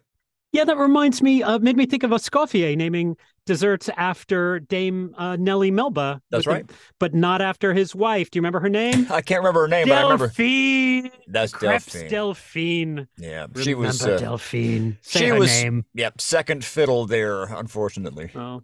[0.53, 1.41] Yeah, that reminds me.
[1.43, 6.21] Uh, made me think of Escoffier naming desserts after Dame uh, Nellie Melba.
[6.29, 6.79] That's with the- right.
[6.99, 8.29] but not after his wife.
[8.31, 9.07] Do you remember her name?
[9.11, 11.09] I can't remember her name, but I remember Delphine.
[11.27, 12.07] that's Delphine.
[12.09, 13.07] Delphine.
[13.17, 14.05] yeah, she was.
[14.05, 14.97] Uh, Delphine.
[15.01, 15.85] Say she her was- name.
[15.95, 18.29] yep, second fiddle there, unfortunately.
[18.35, 18.61] Oh.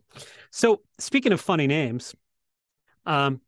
[0.52, 2.16] So speaking of funny names,
[3.08, 3.42] um,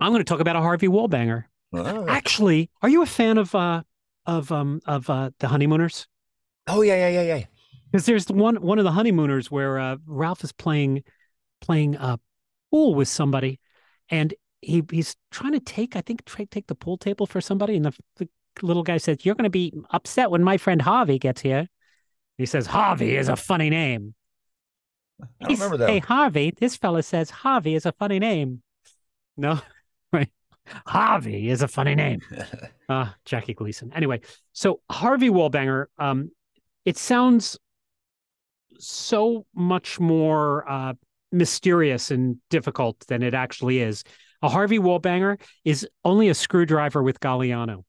[0.00, 1.44] I'm going to talk about a Harvey Wallbanger.
[1.72, 3.82] Oh, Actually, are you a fan of uh
[4.26, 6.06] of um of uh the honeymooners?
[6.68, 7.44] Oh yeah, yeah, yeah, yeah.
[7.90, 11.02] Because there's one one of the honeymooners where uh, Ralph is playing
[11.60, 12.18] playing uh
[12.70, 13.60] pool with somebody,
[14.10, 17.76] and he he's trying to take I think try take the pool table for somebody,
[17.76, 18.28] and the, the
[18.62, 21.68] little guy says, "You're going to be upset when my friend Harvey gets here."
[22.36, 24.14] He says, "Harvey is a funny name."
[25.20, 25.90] I don't He's- remember that.
[25.90, 28.62] Hey, Harvey, this fella says Harvey is a funny name.
[29.36, 29.60] No,
[30.12, 30.28] right.
[30.86, 32.20] Harvey is a funny name.
[32.90, 33.92] Ah, Jackie Gleason.
[33.92, 34.22] Anyway,
[34.54, 36.30] so Harvey Wallbanger, um,
[36.88, 37.58] it sounds
[38.78, 40.94] so much more uh,
[41.32, 44.04] mysterious and difficult than it actually is.
[44.42, 47.84] A Harvey Wallbanger is only a screwdriver with Galliano.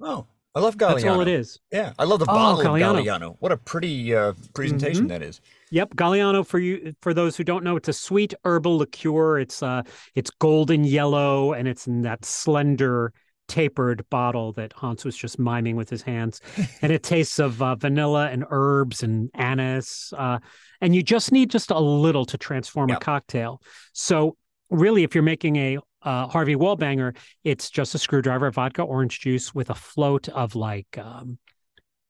[0.00, 0.94] Oh, I love Galliano.
[0.94, 1.58] That's all it is.
[1.72, 2.98] Yeah, I love the Oh, bottle Galliano.
[2.98, 3.36] of Galliano.
[3.40, 5.08] What a pretty uh, presentation Mhm.
[5.08, 5.40] that is.
[5.70, 9.38] Yep, Galliano for you for those who don't know, it's a sweet herbal liqueur.
[9.38, 9.82] It's uh
[10.14, 13.12] it's golden yellow and it's in that slender
[13.48, 16.40] tapered bottle that Hans was just miming with his hands.
[16.82, 20.12] and it tastes of uh, vanilla and herbs and anise.
[20.16, 20.38] Uh,
[20.80, 22.98] and you just need just a little to transform Yep.
[22.98, 23.62] a cocktail.
[23.92, 24.36] So
[24.70, 29.54] really, if you're making a uh, Harvey Wallbanger, it's just a screwdriver, vodka, orange juice
[29.54, 31.38] with a float of like um,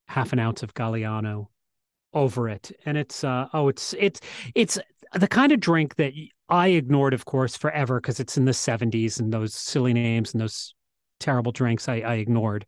[0.08, 1.46] half an ounce of Galliano
[2.14, 4.20] over it and it's uh oh it's it's
[4.54, 4.78] it's
[5.12, 6.14] the kind of drink that
[6.48, 10.40] I ignored of course forever because it's in the 70s and those silly names and
[10.40, 10.74] those
[11.20, 12.66] terrible drinks i i ignored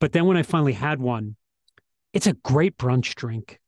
[0.00, 1.36] but then when i finally had one
[2.12, 3.58] it's a great brunch drink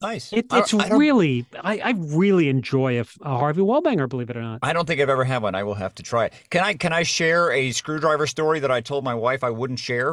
[0.00, 0.32] Nice.
[0.32, 4.36] it, it's I don't- really I, I really enjoy a, a harvey wallbanger believe it
[4.36, 5.56] or not I don't think I've ever had one.
[5.56, 6.34] I will have to try it.
[6.50, 9.80] Can I can I share a screwdriver story that I told my wife I wouldn't
[9.80, 10.12] share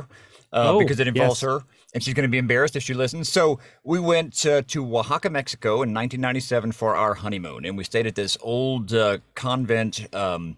[0.51, 1.51] uh, Oh, because it involves yes.
[1.51, 1.59] her
[1.93, 3.29] and she's going to be embarrassed if she listens.
[3.29, 8.07] So we went uh, to Oaxaca, Mexico in 1997 for our honeymoon, and we stayed
[8.07, 10.13] at this old uh, convent.
[10.15, 10.57] Um,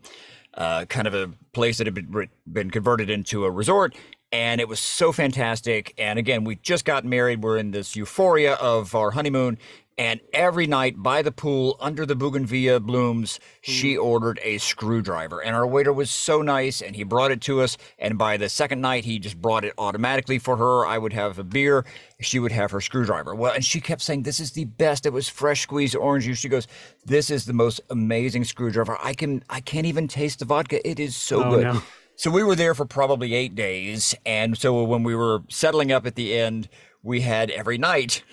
[0.58, 3.96] uh, kind of a place that had been, been converted into a resort.
[4.32, 5.94] And it was so fantastic.
[5.98, 7.44] And again, we just got married.
[7.44, 9.58] We're in this euphoria of our honeymoon.
[10.00, 14.02] And every night by the pool, under the bougainvillea blooms, she hmm.
[14.02, 15.42] ordered a screwdriver.
[15.42, 17.78] And our waiter was so nice and he brought it to us.
[17.98, 20.86] And by the second night, he just brought it automatically for her.
[20.86, 21.84] I would have a beer,
[22.22, 23.34] she would have her screwdriver.
[23.34, 25.08] Well, and she kept saying, This is the best.
[25.08, 26.38] It was fresh squeezed orange juice.
[26.38, 26.68] She goes,
[27.04, 28.98] This is the most amazing screwdriver.
[29.04, 30.88] I can I can't even taste the vodka.
[30.88, 31.64] It is so Oh, good.
[31.64, 31.82] no.
[32.16, 36.08] So we were there for probably eight days, and so when we were settling up
[36.08, 36.68] at the end,
[37.04, 38.24] we had every night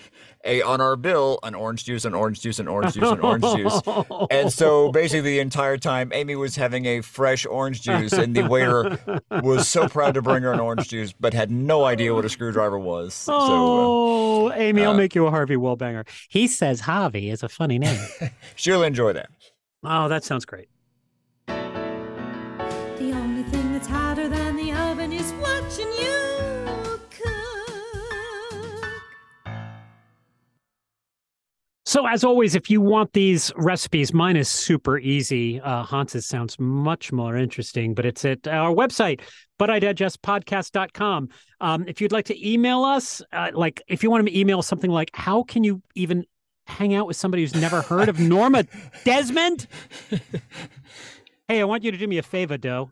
[0.45, 3.45] a on our bill an orange juice, an orange juice, an orange juice, an orange
[3.45, 3.81] juice.
[4.31, 8.47] And so basically the entire time, Amy was having a fresh orange juice, and the
[8.47, 8.99] waiter
[9.43, 12.29] was so proud to bring her an orange juice, but had no idea what a
[12.29, 13.15] screwdriver was.
[13.15, 17.43] So uh, oh amy i'll uh, make you a harvey wallbanger he says harvey is
[17.43, 18.01] a funny name
[18.57, 19.31] she'll enjoy that.
[19.85, 20.69] oh that sounds great
[31.95, 35.61] So, as always, if you want these recipes, mine is super easy.
[35.61, 39.21] Uh, Hans's sounds much more interesting, but it's at our website,
[39.61, 41.29] butidigestpodcast.com.
[41.61, 44.91] Um, if you'd like to email us, uh, like if you want to email something
[44.91, 46.25] like, how can you even
[46.67, 48.65] hang out with somebody who's never heard of Norma
[49.05, 49.69] Desmond?
[51.47, 52.91] hey, I want you to do me a favor, Doe.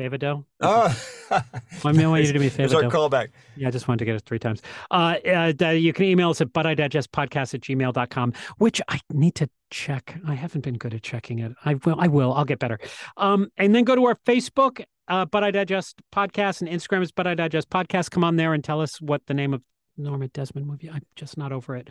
[0.00, 0.46] Favor, Doe?
[0.62, 0.98] Oh,
[1.30, 2.88] I mean, I want you to do me a It's favor, our Doe.
[2.88, 3.28] callback.
[3.54, 4.62] Yeah, I just wanted to get it three times.
[4.90, 5.16] Uh,
[5.60, 10.18] uh, you can email us at butidigestpodcast at gmail.com, which I need to check.
[10.26, 11.52] I haven't been good at checking it.
[11.66, 11.96] I will.
[11.98, 12.32] I will.
[12.32, 12.78] I'll get better.
[13.18, 17.12] Um, and then go to our Facebook, uh, But I Digest Podcast, and Instagram is
[17.12, 18.10] But I Digest Podcast.
[18.10, 19.60] Come on there and tell us what the name of
[19.98, 20.88] Norma Desmond movie.
[20.88, 21.88] I'm just not over it.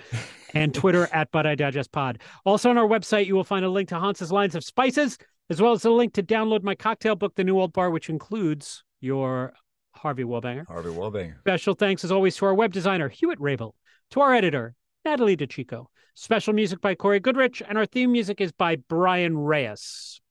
[0.55, 2.17] And Twitter at But I Digest Pod.
[2.43, 5.19] Also on our website, you will find a link to Hans's lines of spices,
[5.49, 8.09] as well as a link to download my cocktail book, The New Old Bar, which
[8.09, 9.53] includes your
[9.93, 10.67] Harvey Wallbanger.
[10.67, 11.39] Harvey Wallbanger.
[11.39, 13.75] Special thanks, as always, to our web designer, Hewitt Rabel,
[14.11, 15.87] to our editor, Natalie DeChico.
[16.13, 20.21] Special music by Corey Goodrich, and our theme music is by Brian Reyes.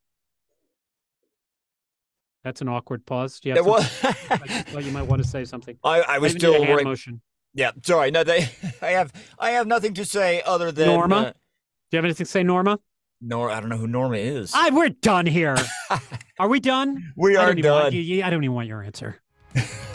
[2.44, 3.40] That's an awkward pause.
[3.40, 3.84] Do you was.
[4.04, 5.76] I thought you might want to say something.
[5.82, 6.84] I, I was a still hand right.
[6.84, 7.20] motion.
[7.54, 8.10] Yeah, sorry.
[8.10, 8.48] No, they.
[8.82, 9.12] I have.
[9.38, 11.16] I have nothing to say other than Norma?
[11.16, 11.32] Uh, Do
[11.92, 12.78] you have anything to say, Norma?
[13.20, 14.52] Nor I don't know who Norma is.
[14.54, 15.56] I, we're done here.
[16.38, 17.12] Are we done?
[17.16, 17.92] we I are want done.
[17.94, 19.20] you- I don't even want your answer.